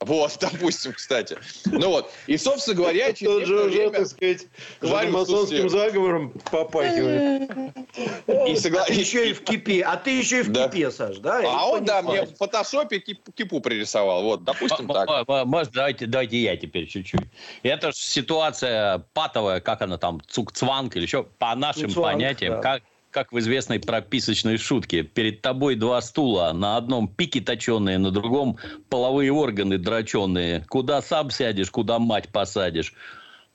[0.00, 1.38] Вот, допустим, кстати.
[1.64, 2.10] Ну вот.
[2.26, 3.90] И, собственно говоря, через Тут же уже, время...
[3.92, 4.46] так сказать,
[4.80, 7.50] Говорю, масонским заговором попахивает.
[8.26, 9.82] И согла- А ты еще и в кипе.
[9.82, 10.68] А ты еще и в Да.
[10.68, 11.40] кипе, Саш, да?
[11.46, 14.22] А он, да, мне в фотошопе кип- кипу пририсовал.
[14.22, 15.08] Вот, допустим, так.
[15.46, 17.22] Может, давайте, давайте я теперь чуть-чуть.
[17.62, 22.60] Это же ситуация патовая, как она там, цук-цванг или еще, по нашим понятиям, да.
[22.60, 22.82] как,
[23.16, 25.02] как в известной прописочной шутке.
[25.02, 28.58] Перед тобой два стула, на одном пики точеные, на другом
[28.90, 30.66] половые органы дроченые.
[30.68, 32.92] Куда сам сядешь, куда мать посадишь.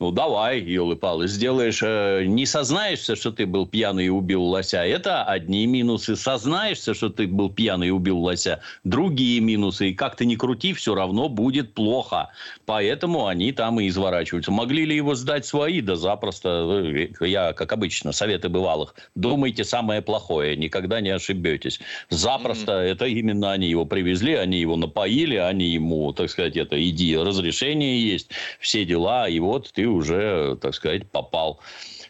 [0.02, 5.24] Ну, давай, елы-палы, сделаешь, э, не сознаешься, что ты был пьяный и убил лося, это
[5.24, 6.16] одни минусы.
[6.16, 9.90] Сознаешься, что ты был пьяный и убил лося, другие минусы.
[9.90, 12.30] И как ты ни крути, все равно будет плохо.
[12.66, 14.52] Поэтому они там и изворачиваются.
[14.52, 15.82] Могли ли его сдать свои?
[15.82, 16.84] Да запросто.
[17.20, 18.96] Я, как обычно, советы бывалых.
[19.14, 21.80] Думайте самое плохое, никогда не ошибетесь.
[22.10, 27.16] Запросто это именно они его привезли, они его напоили, они ему, так сказать, это иди,
[27.16, 31.60] разрешение есть, все дела, и вот ты уже, так сказать, попал.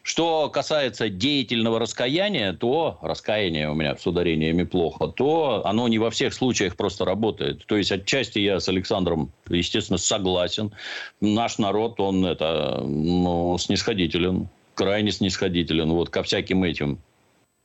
[0.04, 6.10] Что касается деятельного раскаяния, то раскаяние у меня с ударениями плохо, то оно не во
[6.10, 7.66] всех случаях просто работает.
[7.68, 10.72] То есть отчасти я с Александром, естественно, согласен.
[11.20, 17.00] Наш народ, он это, ну, снисходителен, крайне снисходителен вот ко всяким этим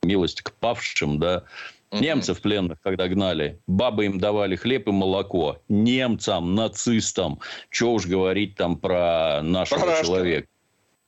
[0.03, 1.45] милость к павшим, да.
[1.93, 2.03] Мгм.
[2.03, 5.59] Немцев пленных, когда гнали, бабы им давали хлеб и молоко.
[5.69, 7.39] Немцам, нацистам.
[7.71, 10.49] Что уж говорить там про нашего Про человека.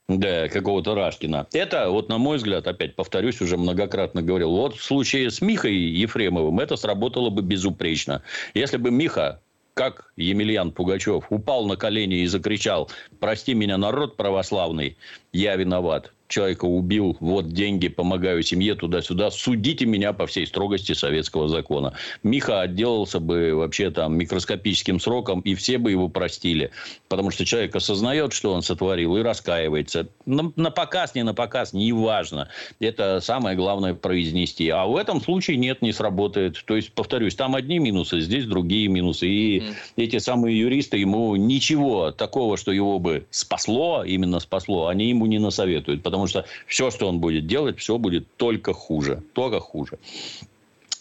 [0.08, 1.48] Да, какого-то Рашкина.
[1.52, 5.74] Это, вот на мой взгляд, опять повторюсь, уже многократно говорил, вот в случае с Михой
[5.74, 8.22] Ефремовым это сработало бы безупречно.
[8.54, 9.42] Если бы Миха,
[9.74, 14.96] как Емельян Пугачев, упал на колени и закричал, прости меня, народ православный,
[15.34, 16.12] я виноват.
[16.28, 19.30] Человека убил, вот деньги, помогаю семье, туда-сюда.
[19.30, 21.94] Судите меня по всей строгости советского закона.
[22.22, 26.70] Миха отделался бы вообще там микроскопическим сроком, и все бы его простили.
[27.08, 30.08] Потому что человек осознает, что он сотворил, и раскаивается.
[30.26, 32.48] На, на показ, не на показ, неважно.
[32.78, 34.68] Это самое главное произнести.
[34.68, 36.62] А в этом случае нет, не сработает.
[36.66, 39.26] То есть, повторюсь, там одни минусы, здесь другие минусы.
[39.26, 39.74] И Мгм.
[39.96, 45.38] эти самые юристы ему ничего такого, что его бы спасло, именно спасло, они ему не
[45.38, 46.02] насоветуют.
[46.02, 49.22] Потому что все, что он будет делать, все будет только хуже.
[49.34, 49.98] Только хуже.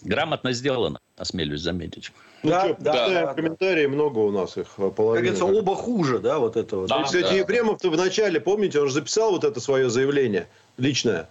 [0.03, 2.11] Грамотно сделано, осмелюсь заметить.
[2.43, 3.33] Ну Да, что, да, да, да.
[3.33, 5.23] комментарии, много у нас их, Как половина.
[5.31, 6.87] говорится, оба хуже, да, вот это вот.
[6.89, 7.01] Да.
[7.01, 7.33] И, кстати, да.
[7.33, 11.27] Ефремов-то вначале, помните, он же записал вот это свое заявление личное.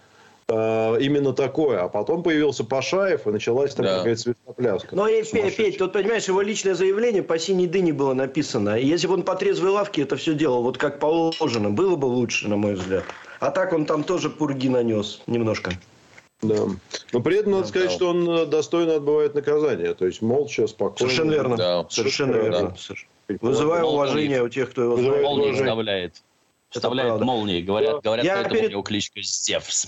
[0.49, 1.83] э, именно такое.
[1.83, 3.99] А потом появился Пашаев, и началась там Да.
[3.99, 4.94] какая-то свистопляска.
[4.94, 5.66] Но, э, Петь, Сумасшедшая.
[5.66, 8.79] Петь, тут, понимаешь, его личное заявление по синей дыне было написано.
[8.79, 12.07] И если бы он по трезвой лавке это все делал, вот как положено, было бы
[12.07, 13.03] лучше, на мой взгляд.
[13.40, 15.72] А так он там тоже пурги нанес немножко.
[16.42, 16.64] Да.
[17.12, 17.94] Но при этом надо Да, сказать, да.
[17.94, 19.94] что он э, достойно отбывает наказание.
[19.94, 20.99] То есть молча, спокойно.
[20.99, 21.57] Совершенно верно.
[21.57, 21.87] Да.
[21.88, 22.38] Совершенно Да.
[22.40, 22.77] верно.
[22.77, 23.07] Соверш-
[23.40, 23.96] Вызываю Молнии.
[23.96, 25.25] уважение у тех, кто его Вызываю знает.
[25.25, 25.64] Молнии уважение.
[25.64, 26.22] вставляет.
[26.70, 27.25] Вставляет правда.
[27.25, 27.62] молнии.
[27.62, 29.87] Говорят, говорят Я поэтому перед- у него кличка Зевс.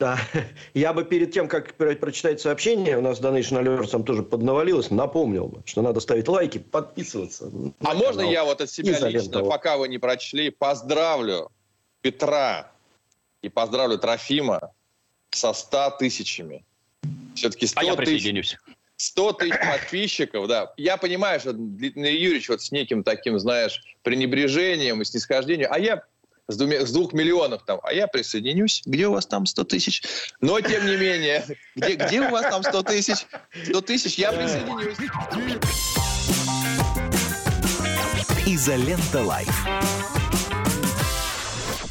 [0.00, 0.18] Да.
[0.74, 4.90] Я бы перед тем, как про- прочитать сообщение, у нас Donation Alerts там тоже поднавалилось,
[4.90, 7.50] напомнил бы, что надо ставить лайки, подписываться.
[7.84, 8.30] А можно канал.
[8.32, 11.50] я вот от себя лично, пока вы не прочли, поздравлю
[12.08, 12.72] Петра
[13.42, 14.72] и поздравлю Трофима
[15.30, 16.64] со 100 тысячами.
[17.34, 18.56] Все-таки 100 А я тысяч, присоединюсь.
[18.96, 20.72] 100 тысяч подписчиков, да.
[20.78, 26.02] Я понимаю, что Дмитрий Юрьевич вот с неким таким, знаешь, пренебрежением и снисхождением, а я
[26.48, 28.82] с, двумя, с двух миллионов там, а я присоединюсь.
[28.86, 30.02] Где у вас там 100 тысяч?
[30.40, 31.44] Но, тем не менее,
[31.76, 33.26] где, где у вас там 100 тысяч?
[33.66, 34.96] 100 тысяч, я присоединюсь.
[38.46, 40.17] Изолента Live.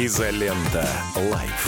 [0.00, 1.66] Изолента Live.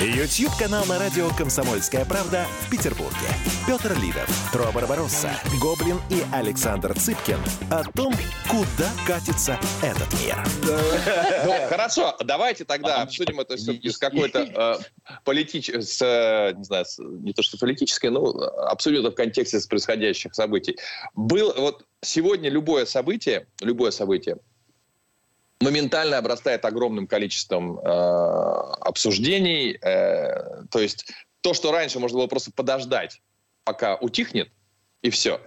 [0.00, 3.28] YouTube-канал на радио «Комсомольская правда» в Петербурге.
[3.66, 7.38] Петр Лидов, Тро Барбаросса, Гоблин и Александр Цыпкин
[7.70, 8.14] о том,
[8.48, 10.42] куда катится этот мир.
[11.44, 16.98] Ну, хорошо, давайте тогда обсудим это все-таки с какой-то э, политической, э, не знаю, с,
[16.98, 18.24] не то что политической, но
[18.70, 20.78] обсудим это в контексте с происходящих событий.
[21.14, 24.38] Был вот сегодня любое событие, любое событие
[25.60, 27.82] моментально обрастает огромным количеством э,
[28.80, 29.78] обсуждений.
[29.82, 33.20] Э, то есть то, что раньше можно было просто подождать,
[33.64, 34.50] пока утихнет,
[35.02, 35.40] и все,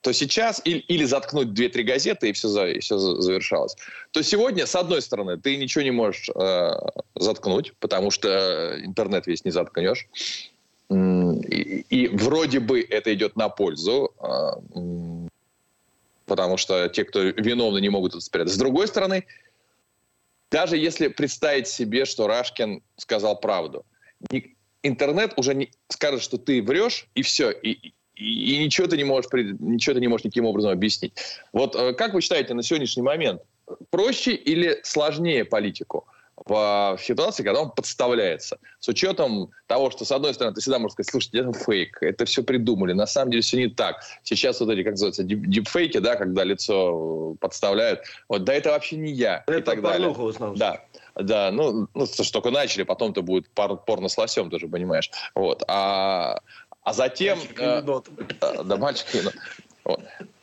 [0.00, 3.76] то сейчас или, или заткнуть две-три газеты, и все, за, и все завершалось.
[4.12, 6.70] То сегодня, с одной стороны, ты ничего не можешь э,
[7.16, 10.08] заткнуть, потому что интернет весь не заткнешь.
[10.90, 15.28] И, и вроде бы это идет на пользу, э,
[16.30, 18.52] потому что те, кто виновны, не могут это спрятать.
[18.52, 19.26] С другой стороны,
[20.48, 23.84] даже если представить себе, что Рашкин сказал правду,
[24.84, 29.02] интернет уже не скажет, что ты врешь, и все, и, и, и ничего ты не
[29.02, 31.14] можешь, ничего ты не можешь никаким образом объяснить.
[31.52, 33.42] Вот э, как вы считаете на сегодняшний момент,
[33.90, 36.06] проще или сложнее политику?
[36.46, 38.58] В, ситуации, когда он подставляется.
[38.78, 42.24] С учетом того, что, с одной стороны, ты всегда можешь сказать, слушайте, это фейк, это
[42.24, 44.02] все придумали, на самом деле все не так.
[44.22, 48.96] Сейчас вот эти, как называется, дип дипфейки, да, когда лицо подставляют, вот, да это вообще
[48.96, 50.14] не я, это и так далее.
[50.56, 50.84] Да,
[51.14, 55.10] да, ну, ну, что только начали, потом-то будет пор порно с лосем, тоже понимаешь.
[55.34, 56.40] Вот, а,
[56.82, 57.38] а затем...
[57.58, 57.82] Э,
[58.64, 59.06] да, мальчик
[59.84, 60.00] вот.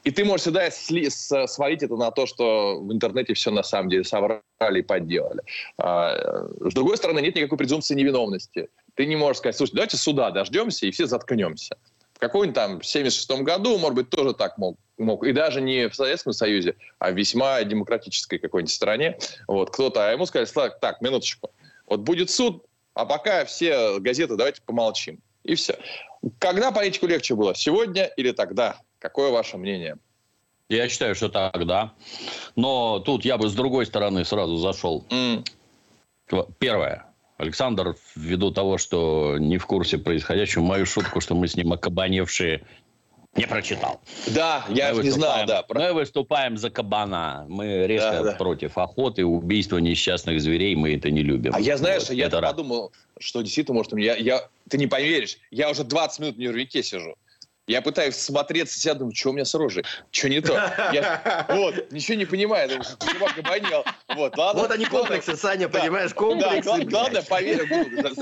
[0.08, 3.90] И ты можешь всегда сли, свалить это на то, что в интернете все на самом
[3.90, 5.42] деле соврали и подделали.
[5.78, 8.70] А, с другой стороны, нет никакой презумпции невиновности.
[8.96, 11.76] Ты не можешь сказать, слушай, давайте суда дождемся и все заткнемся.
[12.14, 15.26] В какой-нибудь там 76 году, может быть, тоже так мог, мог.
[15.26, 19.20] И даже не в Советском Союзе, а в весьма демократической какой-нибудь стране.
[19.50, 21.52] Вот кто-то, а ему сказали, так, минуточку,
[21.86, 25.20] вот будет суд, а пока все газеты давайте помолчим.
[25.44, 25.78] И все.
[26.40, 27.54] Когда политику легче было?
[27.54, 28.78] Сегодня или тогда?
[29.00, 29.98] Какое ваше мнение?
[30.70, 31.94] Я считаю, что тогда.
[32.56, 35.06] Но тут я бы с другой стороны сразу зашел.
[35.10, 35.48] Mm.
[36.60, 37.06] Первое.
[37.38, 42.66] Александр, ввиду того, что не в курсе происходящего, мою шутку, что мы с ним окабаневшие,
[43.36, 44.02] не прочитал.
[44.34, 45.64] Да, я мы не знал, да.
[45.70, 47.46] Мы выступаем за кабана.
[47.48, 48.32] Мы резко да, да.
[48.32, 50.76] против охоты, убийства несчастных зверей.
[50.76, 51.52] Мы это не любим.
[51.54, 55.70] А я, знаешь, вот, я подумал, что действительно, может, я, я, ты не поверишь, я
[55.70, 57.16] уже 20 минут в нервике сижу.
[57.68, 59.84] Я пытаюсь смотреться себя, думаю, что у меня с рожей?
[60.12, 60.54] Что не то?
[60.94, 62.70] Я, вот, ничего не понимаю.
[62.70, 63.86] Думаю, чувак обонял.
[64.16, 64.62] Вот, ладно.
[64.62, 66.56] Вот они комплексы, ладно, Саня, да, понимаешь, комплексы.
[66.56, 67.68] Да, главное, главное поверь.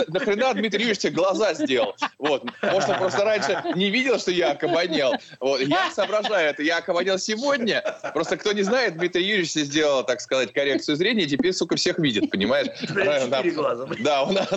[0.08, 1.96] Нахрена Дмитрий Юрьевич тебе глаза сделал?
[2.18, 2.44] Вот.
[2.64, 5.14] Может, он просто раньше не видел, что я окабанел.
[5.40, 5.62] Вот.
[5.62, 6.64] Я соображаю это.
[6.64, 7.84] Я окабанел сегодня.
[8.16, 12.00] Просто кто не знает, Дмитрий Юрьевич сделал, так сказать, коррекцию зрения, и теперь, сука, всех
[12.00, 12.68] видит, понимаешь?
[12.80, 13.88] Четыре глаза.
[14.00, 14.48] Да, у нас...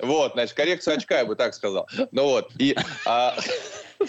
[0.00, 1.88] Вот, значит, коррекцию очка, я бы так сказал.
[2.10, 2.50] Ну вот.
[2.58, 2.76] И...
[3.06, 3.34] А,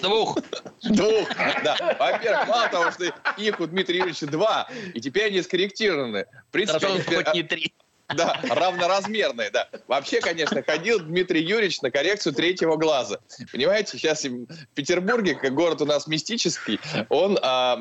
[0.01, 0.37] Двух.
[0.83, 1.29] Двух,
[1.63, 1.95] да.
[1.99, 3.05] Во-первых, мало того, что
[3.37, 6.25] их у Дмитрия Юрьевича два, и теперь они скорректированы.
[6.49, 7.73] В принципе, Хорошо, хоть не три.
[8.15, 9.67] Да, равноразмерные, да.
[9.87, 13.19] Вообще, конечно, ходил Дмитрий Юрьевич на коррекцию третьего глаза.
[13.51, 16.79] Понимаете, сейчас в Петербурге, как город у нас мистический,
[17.09, 17.77] он, а,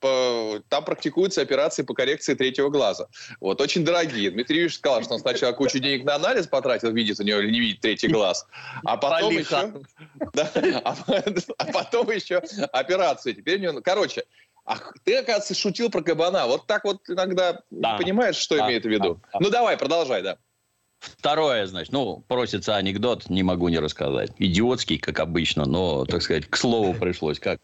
[0.00, 3.06] по, там практикуются операции по коррекции третьего глаза.
[3.40, 4.30] Вот, очень дорогие.
[4.32, 7.50] Дмитрий Юрьевич сказал, что он сначала кучу денег на анализ потратил, видит у него или
[7.50, 8.46] не видит третий глаз,
[8.84, 9.72] а потом еще...
[10.32, 10.50] Да,
[10.84, 10.96] а,
[11.58, 12.42] а потом еще
[12.72, 13.34] операцию.
[13.34, 13.80] Теперь у него...
[13.82, 14.24] Короче,
[14.64, 16.46] Ах, ты, оказывается, шутил про кабана.
[16.46, 17.96] Вот так вот иногда да.
[17.96, 18.66] понимаешь, что да.
[18.66, 19.20] имеет в виду.
[19.32, 19.38] Да.
[19.40, 20.36] Ну, давай, продолжай, да.
[21.00, 24.32] Второе, значит, ну, просится анекдот, не могу не рассказать.
[24.36, 27.40] Идиотский, как обычно, но, так сказать, к слову пришлось.
[27.40, 27.58] Как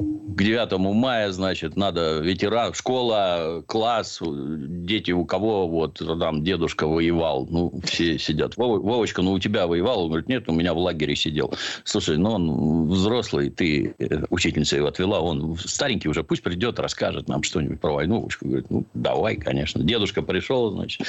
[0.00, 7.46] к 9 мая, значит, надо ветеран, школа, класс, дети у кого вот там дедушка воевал,
[7.50, 8.56] ну, все сидят.
[8.56, 10.04] Вовочка, ну, у тебя воевал?
[10.04, 11.52] Он говорит, нет, у меня в лагере сидел.
[11.84, 17.28] Слушай, ну, он взрослый, ты, э, учительница его отвела, он старенький уже, пусть придет, расскажет
[17.28, 18.16] нам что-нибудь про войну.
[18.16, 19.84] Вовочка говорит, ну, давай, конечно.
[19.84, 21.06] Дедушка пришел, значит,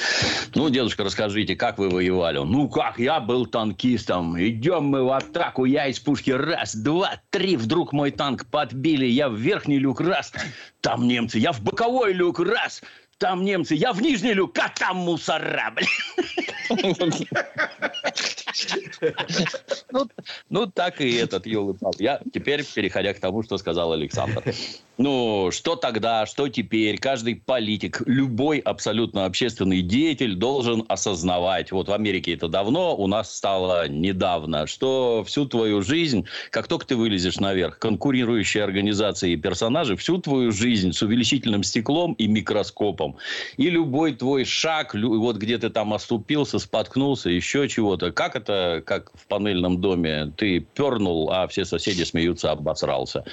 [0.56, 2.38] ну, дедушка, расскажите, как вы воевали?
[2.38, 7.22] Он, ну, как, я был танкистом, идем мы в атаку, я из пушки раз, два,
[7.30, 10.34] три, вдруг мой танк подбил били, я в верхний люк раз,
[10.82, 12.84] там немцы, я в боковой люк раз,
[13.22, 15.88] там немцы, я в нижний люк, а там мусора, блин.
[19.91, 20.07] ну,
[20.49, 24.43] ну, так и этот, елы Я теперь, переходя к тому, что сказал Александр.
[24.97, 26.97] Ну, что тогда, что теперь?
[26.97, 31.72] Каждый политик, любой абсолютно общественный деятель должен осознавать.
[31.72, 36.86] Вот в Америке это давно, у нас стало недавно, что всю твою жизнь, как только
[36.86, 43.11] ты вылезешь наверх, конкурирующие организации и персонажи, всю твою жизнь с увеличительным стеклом и микроскопом
[43.12, 43.18] всем.
[43.57, 48.12] И любой твой шаг, вот где ты там оступился, споткнулся, еще чего-то.
[48.12, 53.24] Как это, как в панельном доме, ты пернул, а все соседи смеются, обосрался.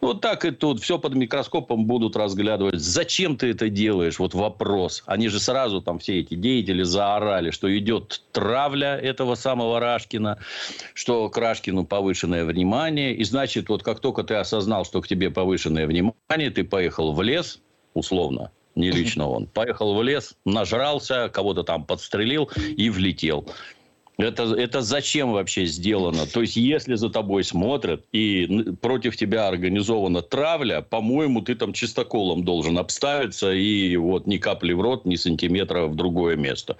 [0.00, 0.80] Вот так и тут.
[0.80, 2.80] Все под микроскопом будут разглядывать.
[2.80, 4.18] Зачем ты это делаешь?
[4.18, 5.02] Вот вопрос.
[5.06, 10.38] Они же сразу там все эти деятели заорали, что идет травля этого самого Рашкина,
[10.94, 13.14] что к Рашкину повышенное внимание.
[13.14, 17.22] И значит, вот как только ты осознал, что к тебе повышенное внимание, ты поехал в
[17.22, 17.60] лес,
[17.94, 23.46] условно, не лично он, поехал в лес, нажрался, кого-то там подстрелил и влетел.
[24.18, 26.26] Это, это зачем вообще сделано?
[26.26, 32.44] То есть, если за тобой смотрят и против тебя организована травля, по-моему, ты там чистоколом
[32.44, 36.76] должен обставиться и вот ни капли в рот, ни сантиметра в другое место.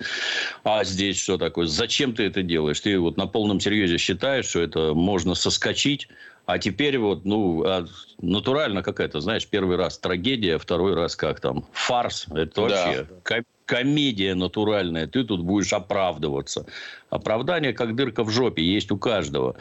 [0.63, 1.67] А здесь что такое?
[1.67, 2.81] Зачем ты это делаешь?
[2.81, 6.09] Ты вот на полном серьезе считаешь, что это можно соскочить,
[6.45, 7.87] а теперь вот, ну, а
[8.21, 12.27] натурально какая-то, знаешь, первый раз трагедия, второй раз как там, фарс.
[12.35, 16.67] Это вообще да комедия натуральная, ты тут будешь оправдываться.
[17.09, 19.57] Оправдание, как дырка в жопе, есть у каждого.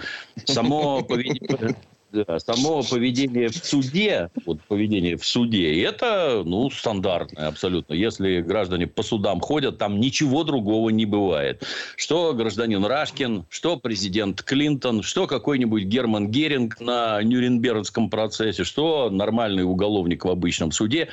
[0.45, 1.75] Само поведение...
[2.11, 7.93] Да, само поведение в суде, вот поведение в суде, это, ну, стандартное абсолютно.
[7.93, 11.63] Если граждане по судам ходят, там ничего другого не бывает.
[11.95, 19.63] Что гражданин Рашкин, что президент Клинтон, что какой-нибудь Герман Геринг на Нюрнбергском процессе, что нормальный
[19.63, 21.07] уголовник в обычном суде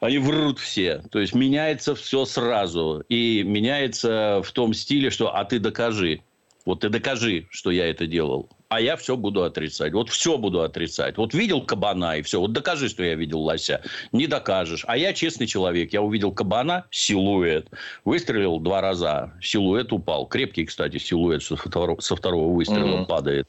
[0.00, 1.02] они врут все.
[1.10, 3.04] То есть меняется все сразу.
[3.08, 6.20] И меняется в том стиле, что «а ты докажи».
[6.66, 8.48] Вот ты докажи, что я это делал.
[8.68, 9.92] А я все буду отрицать.
[9.94, 11.16] Вот все буду отрицать.
[11.16, 12.38] Вот видел кабана и все.
[12.38, 13.82] Вот докажи, что я видел лося.
[14.12, 14.84] Не докажешь.
[14.86, 15.92] А я честный человек.
[15.92, 17.68] Я увидел кабана, силуэт.
[18.04, 19.32] Выстрелил два раза.
[19.42, 20.26] Силуэт упал.
[20.26, 23.06] Крепкий, кстати, силуэт со второго, со второго выстрела mm-hmm.
[23.06, 23.48] падает.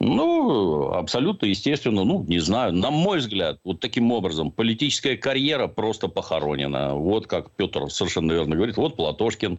[0.00, 2.72] Ну, абсолютно естественно, ну, не знаю.
[2.72, 6.94] На мой взгляд, вот таким образом политическая карьера просто похоронена.
[6.94, 8.76] Вот как Петр совершенно верно говорит.
[8.76, 9.58] Вот Платошкин,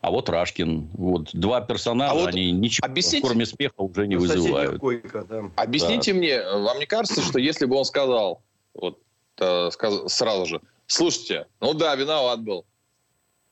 [0.00, 0.88] а вот Рашкин.
[0.94, 3.26] Вот два персонажа, а вот они ничего, объясните...
[3.26, 4.80] кроме смеха, уже не вызывают.
[4.80, 5.50] Койка, да.
[5.56, 6.18] Объясните да.
[6.18, 8.40] мне, вам не кажется, что если бы он сказал,
[8.74, 8.98] вот
[9.38, 10.12] э, сказ...
[10.12, 12.64] сразу же, слушайте, ну да, виноват был,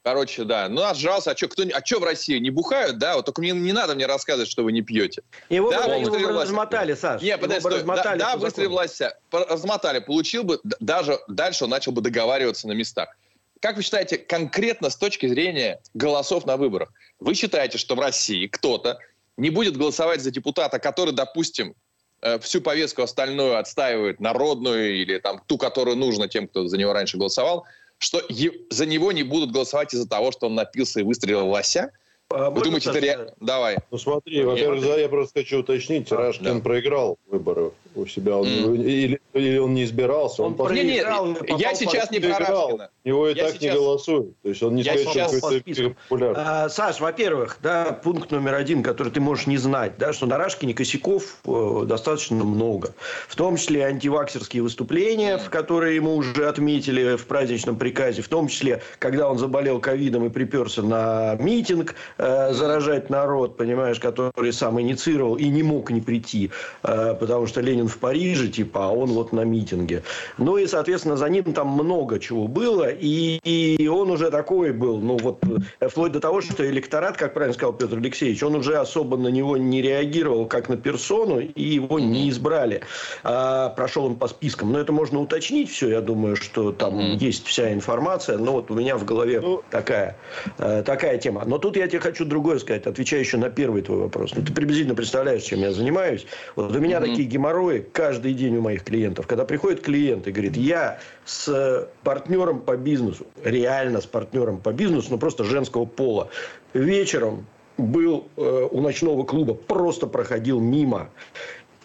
[0.02, 0.68] Короче, да.
[0.68, 1.32] Ну, отжался.
[1.32, 2.38] А что, кто, а что в России?
[2.38, 3.16] Не бухают, да?
[3.16, 5.22] Вот только мне не надо мне рассказывать, что вы не пьете.
[5.50, 7.20] Его, да, бы, его бы размотали, Саш.
[7.20, 9.02] Нет, подожди, размотали да, да выстрелил власть.
[9.30, 9.98] Размотали.
[9.98, 13.14] Получил бы, даже дальше он начал бы договариваться на местах.
[13.60, 18.46] Как вы считаете, конкретно с точки зрения голосов на выборах, вы считаете, что в России
[18.46, 18.98] кто-то
[19.36, 21.74] не будет голосовать за депутата, который, допустим,
[22.22, 26.94] э, всю повестку остальную отстаивает, народную или там ту, которую нужно тем, кто за него
[26.94, 27.66] раньше голосовал,
[28.00, 28.22] что
[28.70, 31.92] за него не будут голосовать из-за того, что он напился и выстрелил лося?
[32.30, 33.34] А Вы думаете, это реально?
[33.40, 33.76] Давай.
[33.90, 36.60] Ну смотри, во-первых, я просто хочу уточнить, а, Рашкин да.
[36.60, 38.36] проиграл выборы у себя.
[38.36, 38.84] Он, mm.
[38.84, 40.42] или, или он не избирался.
[40.42, 41.26] Он, он проиграл.
[41.26, 42.90] Нет, нет, я сейчас не про Рашкина.
[43.04, 43.62] Его и я так сейчас...
[43.62, 44.40] не голосуют.
[44.42, 46.42] То есть он не сказать, что какой-то популярный.
[46.44, 50.36] А, Саш, во-первых, да, пункт номер один, который ты можешь не знать, да, что на
[50.36, 52.94] Рашкине косяков э, достаточно много.
[53.28, 58.22] В том числе антиваксерские выступления, в которые ему уже отметили в праздничном приказе.
[58.22, 63.98] В том числе, когда он заболел ковидом и приперся на митинг э, заражать народ, понимаешь,
[63.98, 66.50] который сам инициировал и не мог не прийти,
[66.82, 70.02] э, потому что Ленин в Париже, типа, а он вот на митинге.
[70.38, 74.98] Ну и, соответственно, за ним там много чего было, и, и он уже такой был,
[74.98, 75.42] ну вот,
[75.80, 79.28] э, вплоть до того, что электорат, как правильно сказал Петр Алексеевич, он уже особо на
[79.28, 82.82] него не реагировал как на персону, и его не избрали.
[83.22, 84.72] А, прошел он по спискам.
[84.72, 87.16] Но это можно уточнить все, я думаю, что там mm-hmm.
[87.18, 90.16] есть вся информация, но вот у меня в голове ну, такая,
[90.58, 91.44] э, такая тема.
[91.46, 94.32] Но тут я тебе хочу другое сказать, отвечая еще на первый твой вопрос.
[94.34, 96.26] Ну, ты приблизительно представляешь, чем я занимаюсь.
[96.56, 97.06] Вот у меня mm-hmm.
[97.06, 99.26] такие геморрои каждый день у моих клиентов.
[99.26, 105.08] Когда приходит клиент и говорит, я с партнером по бизнесу, реально с партнером по бизнесу,
[105.10, 106.28] но просто женского пола,
[106.74, 107.46] вечером
[107.78, 111.08] был э, у ночного клуба, просто проходил мимо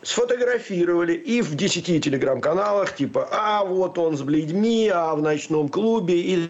[0.05, 6.21] сфотографировали и в 10 телеграм-каналах, типа, а вот он с бледьми, а в ночном клубе,
[6.21, 6.49] и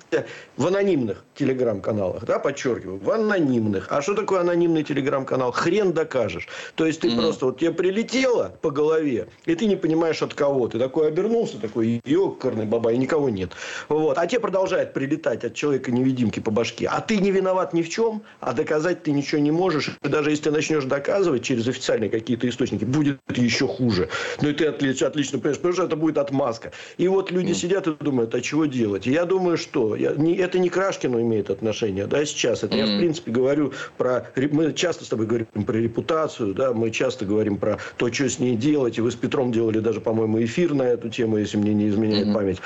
[0.57, 3.87] в анонимных телеграм-каналах, да, подчеркиваю, в анонимных.
[3.91, 5.51] А что такое анонимный телеграм-канал?
[5.51, 6.47] Хрен докажешь.
[6.75, 7.21] То есть, ты mm-hmm.
[7.21, 10.67] просто, вот тебе прилетело по голове, и ты не понимаешь от кого.
[10.67, 13.51] Ты такой обернулся, такой, ёкарный баба, и никого нет.
[13.87, 14.17] Вот.
[14.17, 16.87] А тебе продолжает прилетать от человека-невидимки по башке.
[16.87, 19.97] А ты не виноват ни в чем, а доказать ты ничего не можешь.
[20.01, 24.09] И даже если ты начнешь доказывать через официальные какие-то источники, будет еще хуже.
[24.41, 26.71] Ну, и ты отлично, отлично понимаешь, потому что это будет отмазка.
[26.97, 29.07] И вот люди сидят и думают, а чего делать?
[29.07, 32.63] И я думаю, что я, не, это не к Рашкину имеет отношение, да, сейчас.
[32.63, 34.27] Это я, в принципе, говорю про...
[34.51, 38.39] Мы часто с тобой говорим про репутацию, да, мы часто говорим про то, что с
[38.39, 38.97] ней делать.
[38.97, 42.33] И вы с Петром делали даже, по-моему, эфир на эту тему, если мне не изменяет
[42.33, 42.59] память.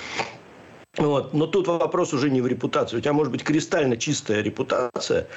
[0.98, 1.34] Вот.
[1.34, 2.98] Но тут вопрос уже не в репутации.
[2.98, 5.28] У тебя может быть кристально чистая репутация,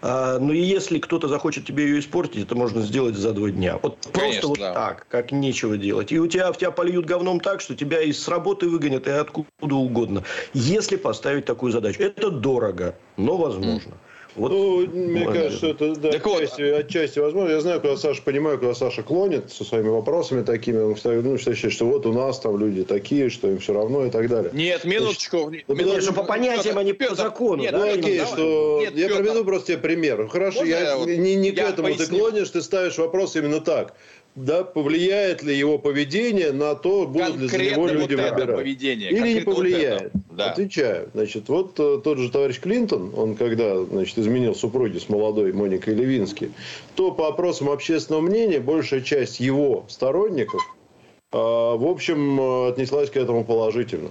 [0.00, 3.78] а, но если кто-то захочет тебе ее испортить, это можно сделать за два дня.
[3.82, 4.74] Вот Конечно, просто вот да.
[4.74, 6.12] так, как нечего делать.
[6.12, 9.74] И у тебя в тебя польют говном так, что тебя из работы выгонят и откуда
[9.74, 10.24] угодно.
[10.54, 12.02] Если поставить такую задачу.
[12.02, 13.92] Это дорого, но возможно.
[14.34, 15.42] Вот, ну, мне можно...
[15.42, 16.80] кажется, это да, так отчасти, вот.
[16.80, 17.52] отчасти возможно.
[17.52, 20.78] Я знаю, куда Саша, понимаю, куда Саша клонит со своими вопросами такими.
[20.78, 24.10] Он ну, считает, что вот у нас там люди такие, что им все равно и
[24.10, 24.50] так далее.
[24.54, 25.48] Нет, минуточку.
[25.48, 27.62] Значит, ну, минуточку ну, по понятиям, а не по закону.
[27.62, 27.78] Нет, да?
[27.78, 28.32] ну, окей, давай.
[28.32, 28.78] что...
[28.80, 29.22] Нет, я Петр.
[29.22, 30.28] приведу просто тебе пример.
[30.28, 32.06] Хорошо, Можно я, я вот, не, не я к этому поясню.
[32.06, 33.94] ты клонишь, ты ставишь вопрос именно так
[34.34, 38.56] да, повлияет ли его поведение на то, будут ли за него люди вот выбирать.
[38.56, 40.10] Поведение, Или не повлияет.
[40.14, 40.50] Вот да.
[40.52, 41.10] Отвечаю.
[41.12, 45.94] Значит, вот э, тот же товарищ Клинтон, он когда значит, изменил супруги с молодой Моникой
[45.94, 46.50] Левински,
[46.94, 50.62] то по опросам общественного мнения большая часть его сторонников,
[51.32, 54.10] э, в общем, э, отнеслась к этому положительно.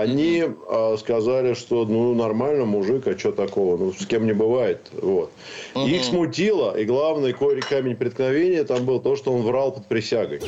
[0.00, 0.98] Они mm-hmm.
[0.98, 3.76] сказали, что ну нормально, мужик, а что такого?
[3.76, 4.88] Ну, с кем не бывает.
[4.92, 5.30] Вот.
[5.74, 5.88] Mm-hmm.
[5.88, 10.40] Их смутило, и главный корень камень преткновения там был то, что он врал под присягой.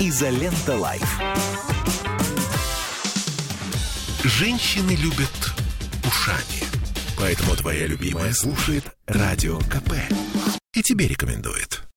[0.00, 1.20] Изолента Live.
[4.24, 5.54] Женщины любят
[6.06, 6.62] ушами.
[7.18, 9.92] Поэтому твоя любимая слушает Радио КП.
[10.74, 11.87] И тебе рекомендует.